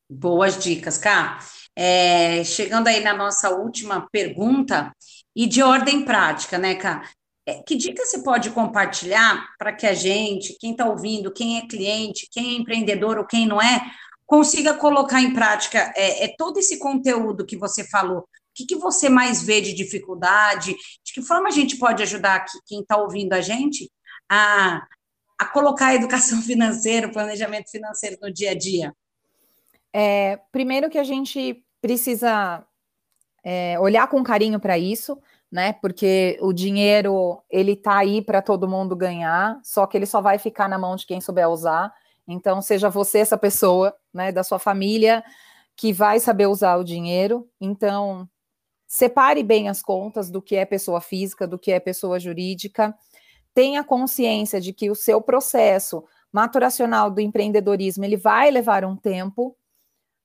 Boas 0.09 0.59
dicas, 0.59 0.99
Cá. 0.99 1.39
É, 1.75 2.45
chegando 2.45 2.87
aí 2.87 3.03
na 3.03 3.13
nossa 3.13 3.51
última 3.51 4.09
pergunta, 4.11 4.95
e 5.35 5.47
de 5.47 5.63
ordem 5.63 6.05
prática, 6.05 6.59
né, 6.59 6.77
Cá? 6.77 7.09
É, 7.45 7.63
que 7.63 7.77
dica 7.77 8.05
você 8.05 8.23
pode 8.23 8.51
compartilhar 8.51 9.49
para 9.59 9.73
que 9.73 9.87
a 9.87 9.95
gente, 9.95 10.57
quem 10.59 10.73
está 10.73 10.89
ouvindo, 10.89 11.33
quem 11.33 11.59
é 11.59 11.67
cliente, 11.67 12.29
quem 12.31 12.55
é 12.55 12.59
empreendedor 12.59 13.19
ou 13.19 13.27
quem 13.27 13.47
não 13.47 13.61
é, 13.61 13.91
consiga 14.25 14.75
colocar 14.75 15.21
em 15.21 15.33
prática 15.33 15.93
é, 15.97 16.25
é 16.25 16.35
todo 16.37 16.59
esse 16.59 16.79
conteúdo 16.79 17.47
que 17.47 17.57
você 17.57 17.85
falou 17.85 18.29
que, 18.57 18.65
que 18.65 18.77
você 18.77 19.09
mais 19.09 19.43
vê 19.43 19.61
de 19.61 19.75
dificuldade? 19.75 20.75
De 21.05 21.13
que 21.13 21.21
forma 21.21 21.49
a 21.49 21.53
gente 21.53 21.77
pode 21.77 22.03
ajudar 22.03 22.37
aqui, 22.37 22.59
quem 22.67 22.81
está 22.81 22.97
ouvindo 22.97 23.35
a 23.35 23.41
gente 23.43 23.91
a, 24.29 24.83
a 25.39 25.45
colocar 25.47 25.89
a 25.89 25.95
educação 25.95 26.41
financeira, 26.43 27.07
o 27.07 27.13
planejamento 27.13 27.71
financeiro 27.71 28.17
no 28.23 28.33
dia 28.33 28.53
a 28.53 28.55
dia? 28.59 28.95
É, 29.93 30.41
primeiro 30.51 30.89
que 30.89 30.99
a 30.99 31.05
gente 31.05 31.63
precisa 31.81 32.65
é, 33.45 33.79
olhar 33.79 34.09
com 34.09 34.25
carinho 34.25 34.59
para 34.59 34.79
isso, 34.79 35.19
né? 35.53 35.75
Porque 35.75 36.39
o 36.41 36.53
dinheiro 36.53 37.43
ele 37.51 37.73
está 37.73 37.99
aí 37.99 38.23
para 38.23 38.41
todo 38.41 38.69
mundo 38.69 38.97
ganhar, 38.97 39.61
só 39.63 39.87
que 39.87 39.97
ele 39.97 40.07
só 40.07 40.21
vai 40.21 40.39
ficar 40.39 40.69
na 40.69 40.79
mão 40.79 40.97
de 40.97 41.07
quem 41.07 41.21
souber 41.21 41.49
usar. 41.49 41.93
Então, 42.27 42.61
seja 42.61 42.89
você 42.89 43.19
essa 43.19 43.39
pessoa, 43.39 43.95
né, 44.13 44.33
da 44.33 44.43
sua 44.43 44.59
família 44.59 45.23
que 45.77 45.93
vai 45.93 46.19
saber 46.19 46.47
usar 46.47 46.77
o 46.77 46.85
dinheiro. 46.85 47.47
Então, 47.61 48.29
separe 48.87 49.43
bem 49.43 49.69
as 49.69 49.83
contas 49.83 50.31
do 50.31 50.41
que 50.41 50.57
é 50.57 50.65
pessoa 50.65 51.01
física, 51.01 51.47
do 51.47 51.59
que 51.59 51.73
é 51.73 51.81
pessoa 51.81 52.21
jurídica, 52.21 52.95
tenha 53.55 53.83
consciência 53.83 54.61
de 54.61 54.73
que 54.73 54.91
o 54.91 54.95
seu 54.95 55.21
processo 55.21 56.05
maturacional 56.33 57.11
do 57.11 57.21
empreendedorismo 57.21 58.05
ele 58.05 58.17
vai 58.17 58.51
levar 58.51 58.85
um 58.85 58.97
tempo. 58.97 59.57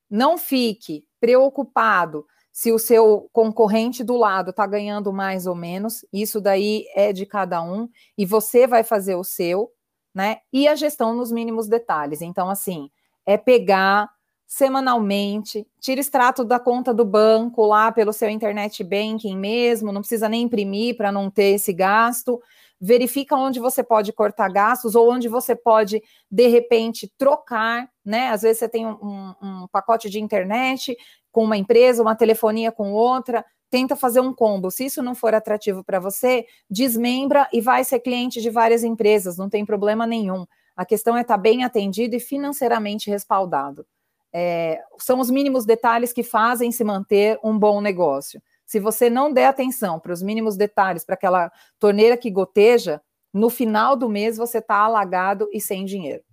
Não 0.10 0.38
fique 0.38 1.06
preocupado 1.20 2.26
se 2.52 2.72
o 2.72 2.78
seu 2.78 3.30
concorrente 3.32 4.04
do 4.04 4.18
lado 4.18 4.50
está 4.50 4.68
ganhando 4.68 5.14
mais 5.14 5.48
ou 5.48 5.56
menos, 5.56 6.06
isso 6.12 6.42
daí 6.42 6.86
é 6.94 7.14
de 7.14 7.26
cada 7.26 7.64
um, 7.64 7.88
e 8.18 8.26
você 8.26 8.68
vai 8.68 8.84
fazer 8.84 9.16
o 9.16 9.24
seu, 9.24 9.72
né? 10.14 10.40
E 10.52 10.68
a 10.68 10.76
gestão 10.76 11.16
nos 11.16 11.32
mínimos 11.32 11.70
detalhes. 11.70 12.22
Então, 12.22 12.50
assim, 12.50 12.90
é 13.26 13.38
pegar 13.38 14.10
semanalmente, 14.52 15.66
tira 15.80 16.02
extrato 16.02 16.44
da 16.44 16.60
conta 16.60 16.94
do 16.94 17.06
banco 17.06 17.66
lá 17.66 17.90
pelo 17.90 18.12
seu 18.12 18.30
internet 18.30 18.84
banking 18.84 19.38
mesmo, 19.38 19.94
não 19.94 20.02
precisa 20.02 20.28
nem 20.28 20.42
imprimir 20.42 20.98
para 20.98 21.10
não 21.10 21.32
ter 21.32 21.56
esse 21.56 21.72
gasto. 21.72 22.38
Verifica 22.78 23.34
onde 23.34 23.62
você 23.62 23.82
pode 23.82 24.12
cortar 24.12 24.50
gastos 24.52 24.94
ou 24.94 25.10
onde 25.10 25.30
você 25.30 25.56
pode, 25.56 26.04
de 26.30 26.48
repente, 26.48 27.10
trocar, 27.18 27.90
né? 28.04 28.28
Às 28.28 28.42
vezes 28.42 28.58
você 28.60 28.68
tem 28.68 28.86
um, 28.86 29.34
um 29.42 29.68
pacote 29.72 30.10
de 30.10 30.20
internet 30.20 30.98
com 31.32 31.46
uma 31.46 31.56
empresa, 31.56 32.02
uma 32.02 32.14
telefonia 32.14 32.74
com 32.74 32.92
outra, 32.92 33.46
tenta 33.70 33.96
fazer 33.96 34.20
um 34.20 34.34
combo. 34.34 34.70
Se 34.70 34.84
isso 34.84 35.02
não 35.02 35.16
for 35.16 35.34
atrativo 35.34 35.82
para 35.82 35.98
você, 35.98 36.46
desmembra 36.70 37.48
e 37.54 37.62
vai 37.62 37.86
ser 37.86 38.02
cliente 38.02 38.42
de 38.42 38.50
várias 38.50 38.84
empresas, 38.84 39.38
não 39.38 39.50
tem 39.50 39.66
problema 39.66 40.06
nenhum. 40.06 40.46
A 40.76 40.84
questão 40.84 41.16
é 41.16 41.22
estar 41.22 41.36
tá 41.36 41.42
bem 41.42 41.64
atendido 41.64 42.18
e 42.18 42.20
financeiramente 42.20 43.10
respaldado. 43.10 43.86
É, 44.34 44.82
são 45.00 45.20
os 45.20 45.30
mínimos 45.30 45.66
detalhes 45.66 46.14
que 46.14 46.24
fazem 46.24 46.72
se 46.72 46.84
manter 46.84 47.38
um 47.44 47.58
bom 47.58 47.82
negócio. 47.82 48.42
Se 48.66 48.80
você 48.80 49.10
não 49.10 49.34
der 49.34 49.48
atenção 49.48 50.00
para 50.00 50.14
os 50.14 50.22
mínimos 50.22 50.56
detalhes, 50.56 51.04
para 51.04 51.16
aquela 51.16 51.52
torneira 51.78 52.16
que 52.16 52.32
goteja, 52.32 53.02
no 53.34 53.50
final 53.50 53.96
do 53.96 54.08
mês 54.08 54.38
você 54.38 54.60
está 54.60 54.78
alagado 54.78 55.50
e 55.52 55.60
sem 55.60 55.86
dinheiro. 55.86 56.24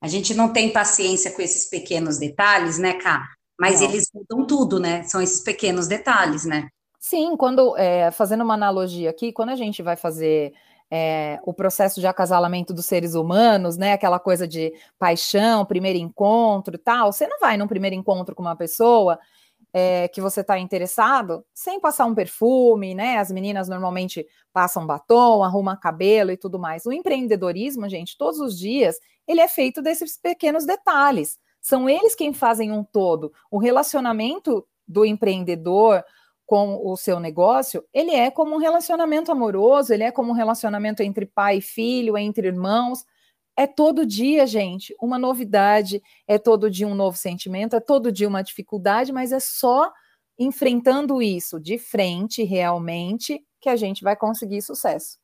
A 0.00 0.08
gente 0.08 0.34
não 0.34 0.52
tem 0.52 0.72
paciência 0.72 1.32
com 1.32 1.42
esses 1.42 1.68
pequenos 1.68 2.18
detalhes, 2.18 2.78
né, 2.78 2.94
Cá? 2.94 3.28
Mas 3.58 3.80
não. 3.80 3.88
eles 3.88 4.10
mudam 4.14 4.46
tudo, 4.46 4.78
né? 4.78 5.02
São 5.04 5.20
esses 5.20 5.40
pequenos 5.40 5.86
detalhes, 5.86 6.44
né? 6.44 6.68
Sim, 7.00 7.36
quando 7.36 7.76
é, 7.76 8.10
fazendo 8.10 8.44
uma 8.44 8.54
analogia 8.54 9.10
aqui, 9.10 9.32
quando 9.32 9.50
a 9.50 9.56
gente 9.56 9.82
vai 9.82 9.96
fazer 9.96 10.52
é, 10.90 11.38
o 11.44 11.52
processo 11.52 12.00
de 12.00 12.06
acasalamento 12.06 12.72
dos 12.72 12.86
seres 12.86 13.14
humanos, 13.14 13.76
né? 13.76 13.92
Aquela 13.92 14.18
coisa 14.18 14.46
de 14.46 14.72
paixão, 14.98 15.64
primeiro 15.64 15.98
encontro 15.98 16.78
tal. 16.78 17.12
Você 17.12 17.26
não 17.26 17.38
vai 17.40 17.56
num 17.56 17.66
primeiro 17.66 17.96
encontro 17.96 18.34
com 18.34 18.42
uma 18.42 18.56
pessoa 18.56 19.18
é, 19.72 20.08
que 20.08 20.20
você 20.20 20.40
está 20.40 20.58
interessado 20.58 21.44
sem 21.52 21.80
passar 21.80 22.06
um 22.06 22.14
perfume, 22.14 22.94
né? 22.94 23.18
As 23.18 23.30
meninas 23.30 23.68
normalmente 23.68 24.26
passam 24.52 24.86
batom, 24.86 25.42
arrumam 25.42 25.76
cabelo 25.76 26.30
e 26.30 26.36
tudo 26.36 26.58
mais. 26.58 26.86
O 26.86 26.92
empreendedorismo, 26.92 27.88
gente, 27.88 28.16
todos 28.16 28.40
os 28.40 28.58
dias, 28.58 28.96
ele 29.26 29.40
é 29.40 29.48
feito 29.48 29.82
desses 29.82 30.16
pequenos 30.18 30.64
detalhes. 30.64 31.38
São 31.60 31.90
eles 31.90 32.14
quem 32.14 32.32
fazem 32.32 32.70
um 32.70 32.84
todo. 32.84 33.32
O 33.50 33.58
relacionamento 33.58 34.66
do 34.86 35.04
empreendedor, 35.04 36.04
com 36.46 36.80
o 36.86 36.96
seu 36.96 37.18
negócio, 37.18 37.84
ele 37.92 38.12
é 38.12 38.30
como 38.30 38.54
um 38.54 38.58
relacionamento 38.58 39.32
amoroso, 39.32 39.92
ele 39.92 40.04
é 40.04 40.12
como 40.12 40.30
um 40.30 40.34
relacionamento 40.34 41.02
entre 41.02 41.26
pai 41.26 41.58
e 41.58 41.60
filho, 41.60 42.16
entre 42.16 42.46
irmãos. 42.46 43.04
É 43.56 43.66
todo 43.66 44.06
dia, 44.06 44.46
gente, 44.46 44.94
uma 45.00 45.18
novidade, 45.18 46.00
é 46.28 46.38
todo 46.38 46.70
dia 46.70 46.86
um 46.86 46.94
novo 46.94 47.16
sentimento, 47.16 47.74
é 47.74 47.80
todo 47.80 48.12
dia 48.12 48.28
uma 48.28 48.42
dificuldade, 48.42 49.12
mas 49.12 49.32
é 49.32 49.40
só 49.40 49.90
enfrentando 50.38 51.20
isso 51.20 51.58
de 51.58 51.78
frente, 51.78 52.44
realmente, 52.44 53.42
que 53.60 53.68
a 53.68 53.76
gente 53.76 54.04
vai 54.04 54.14
conseguir 54.14 54.62
sucesso. 54.62 55.18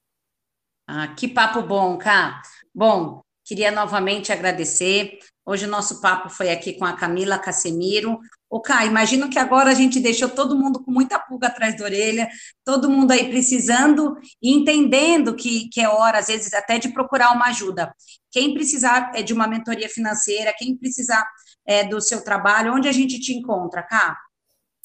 Ah, 0.88 1.08
que 1.08 1.28
papo 1.28 1.62
bom, 1.62 1.96
Cá. 1.98 2.42
Bom, 2.74 3.20
queria 3.44 3.70
novamente 3.70 4.32
agradecer. 4.32 5.18
Hoje 5.44 5.66
o 5.66 5.70
nosso 5.70 6.00
papo 6.00 6.28
foi 6.30 6.50
aqui 6.50 6.72
com 6.72 6.84
a 6.84 6.94
Camila 6.94 7.38
Casemiro. 7.38 8.18
O 8.52 8.60
Cá, 8.60 8.84
imagino 8.84 9.30
que 9.30 9.38
agora 9.38 9.70
a 9.70 9.74
gente 9.74 9.98
deixou 9.98 10.28
todo 10.28 10.58
mundo 10.58 10.84
com 10.84 10.90
muita 10.90 11.18
pulga 11.18 11.46
atrás 11.46 11.74
da 11.74 11.84
orelha, 11.84 12.28
todo 12.62 12.90
mundo 12.90 13.10
aí 13.10 13.30
precisando 13.30 14.14
e 14.42 14.52
entendendo 14.52 15.34
que, 15.34 15.70
que 15.70 15.80
é 15.80 15.88
hora, 15.88 16.18
às 16.18 16.26
vezes, 16.26 16.52
até 16.52 16.78
de 16.78 16.90
procurar 16.90 17.32
uma 17.32 17.46
ajuda. 17.46 17.94
Quem 18.30 18.52
precisar 18.52 19.10
é, 19.14 19.22
de 19.22 19.32
uma 19.32 19.46
mentoria 19.46 19.88
financeira, 19.88 20.52
quem 20.54 20.76
precisar 20.76 21.26
é, 21.66 21.82
do 21.84 21.98
seu 21.98 22.22
trabalho, 22.22 22.74
onde 22.74 22.86
a 22.86 22.92
gente 22.92 23.18
te 23.18 23.32
encontra, 23.32 23.82
Cá? 23.82 24.18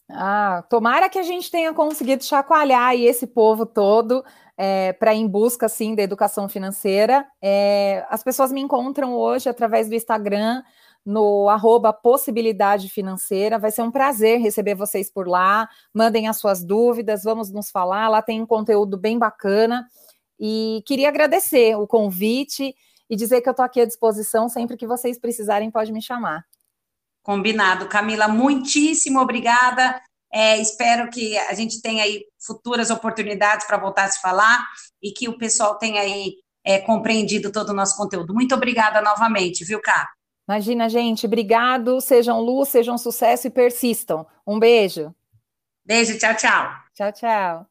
Ah, 0.09 0.63
tomara 0.69 1.09
que 1.09 1.19
a 1.19 1.23
gente 1.23 1.51
tenha 1.51 1.73
conseguido 1.73 2.23
chacoalhar 2.23 2.95
esse 2.95 3.27
povo 3.27 3.65
todo 3.65 4.23
é, 4.57 4.93
para 4.93 5.13
em 5.13 5.27
busca 5.27 5.65
assim 5.65 5.93
da 5.93 6.01
educação 6.01 6.47
financeira. 6.47 7.27
É, 7.41 8.05
as 8.09 8.23
pessoas 8.23 8.49
me 8.49 8.61
encontram 8.61 9.13
hoje 9.13 9.49
através 9.49 9.89
do 9.89 9.95
Instagram 9.95 10.63
no 11.07 11.47
arroba 11.47 11.93
possibilidade 11.93 12.89
financeira. 12.89 13.57
Vai 13.57 13.71
ser 13.71 13.81
um 13.81 13.89
prazer 13.89 14.41
receber 14.41 14.75
vocês 14.75 15.09
por 15.09 15.25
lá. 15.25 15.69
Mandem 15.93 16.27
as 16.27 16.37
suas 16.37 16.65
dúvidas, 16.65 17.23
vamos 17.23 17.49
nos 17.49 17.71
falar. 17.71 18.09
Lá 18.09 18.21
tem 18.21 18.41
um 18.41 18.45
conteúdo 18.45 18.97
bem 18.97 19.17
bacana. 19.17 19.87
E 20.37 20.83
queria 20.85 21.07
agradecer 21.07 21.77
o 21.77 21.87
convite 21.87 22.75
e 23.09 23.15
dizer 23.15 23.39
que 23.39 23.47
eu 23.47 23.51
estou 23.51 23.63
aqui 23.63 23.79
à 23.79 23.85
disposição. 23.85 24.49
Sempre 24.49 24.75
que 24.75 24.85
vocês 24.85 25.17
precisarem, 25.17 25.71
pode 25.71 25.93
me 25.93 26.01
chamar. 26.01 26.43
Combinado. 27.23 27.87
Camila, 27.87 28.27
muitíssimo 28.27 29.21
obrigada. 29.21 30.01
É, 30.29 30.57
espero 30.57 31.09
que 31.09 31.37
a 31.37 31.53
gente 31.53 31.81
tenha 31.81 32.03
aí 32.03 32.25
futuras 32.37 32.89
oportunidades 32.89 33.65
para 33.65 33.77
voltar 33.77 34.03
a 34.03 34.09
se 34.09 34.19
falar 34.19 34.67
e 35.01 35.13
que 35.13 35.29
o 35.29 35.37
pessoal 35.37 35.77
tenha 35.77 36.01
aí 36.01 36.33
é, 36.65 36.79
compreendido 36.79 37.49
todo 37.49 37.69
o 37.69 37.73
nosso 37.73 37.95
conteúdo. 37.95 38.33
Muito 38.33 38.53
obrigada 38.53 39.01
novamente, 39.01 39.63
viu, 39.63 39.79
Cá? 39.81 40.05
Imagina, 40.47 40.87
gente. 40.87 41.25
Obrigado. 41.25 41.99
Sejam 41.99 42.39
luz, 42.39 42.69
sejam 42.69 42.97
sucesso 42.97 43.47
e 43.47 43.49
persistam. 43.49 44.25
Um 44.45 44.57
beijo. 44.57 45.13
Beijo, 45.85 46.17
tchau, 46.17 46.35
tchau. 46.35 46.71
Tchau, 46.95 47.11
tchau. 47.11 47.67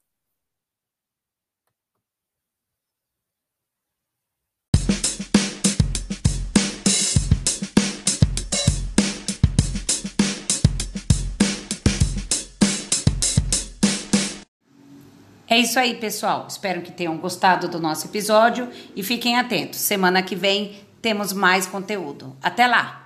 É 15.49 15.59
isso 15.59 15.79
aí, 15.79 15.95
pessoal. 15.95 16.47
Espero 16.49 16.83
que 16.83 16.91
tenham 16.93 17.17
gostado 17.17 17.69
do 17.69 17.81
nosso 17.81 18.07
episódio 18.07 18.69
e 18.95 19.03
fiquem 19.03 19.39
atentos. 19.39 19.79
Semana 19.79 20.23
que 20.23 20.35
vem 20.35 20.86
temos 21.07 21.33
mais 21.33 21.69
conteúdo. 21.69 22.37
Até 22.43 22.67
lá! 22.67 23.06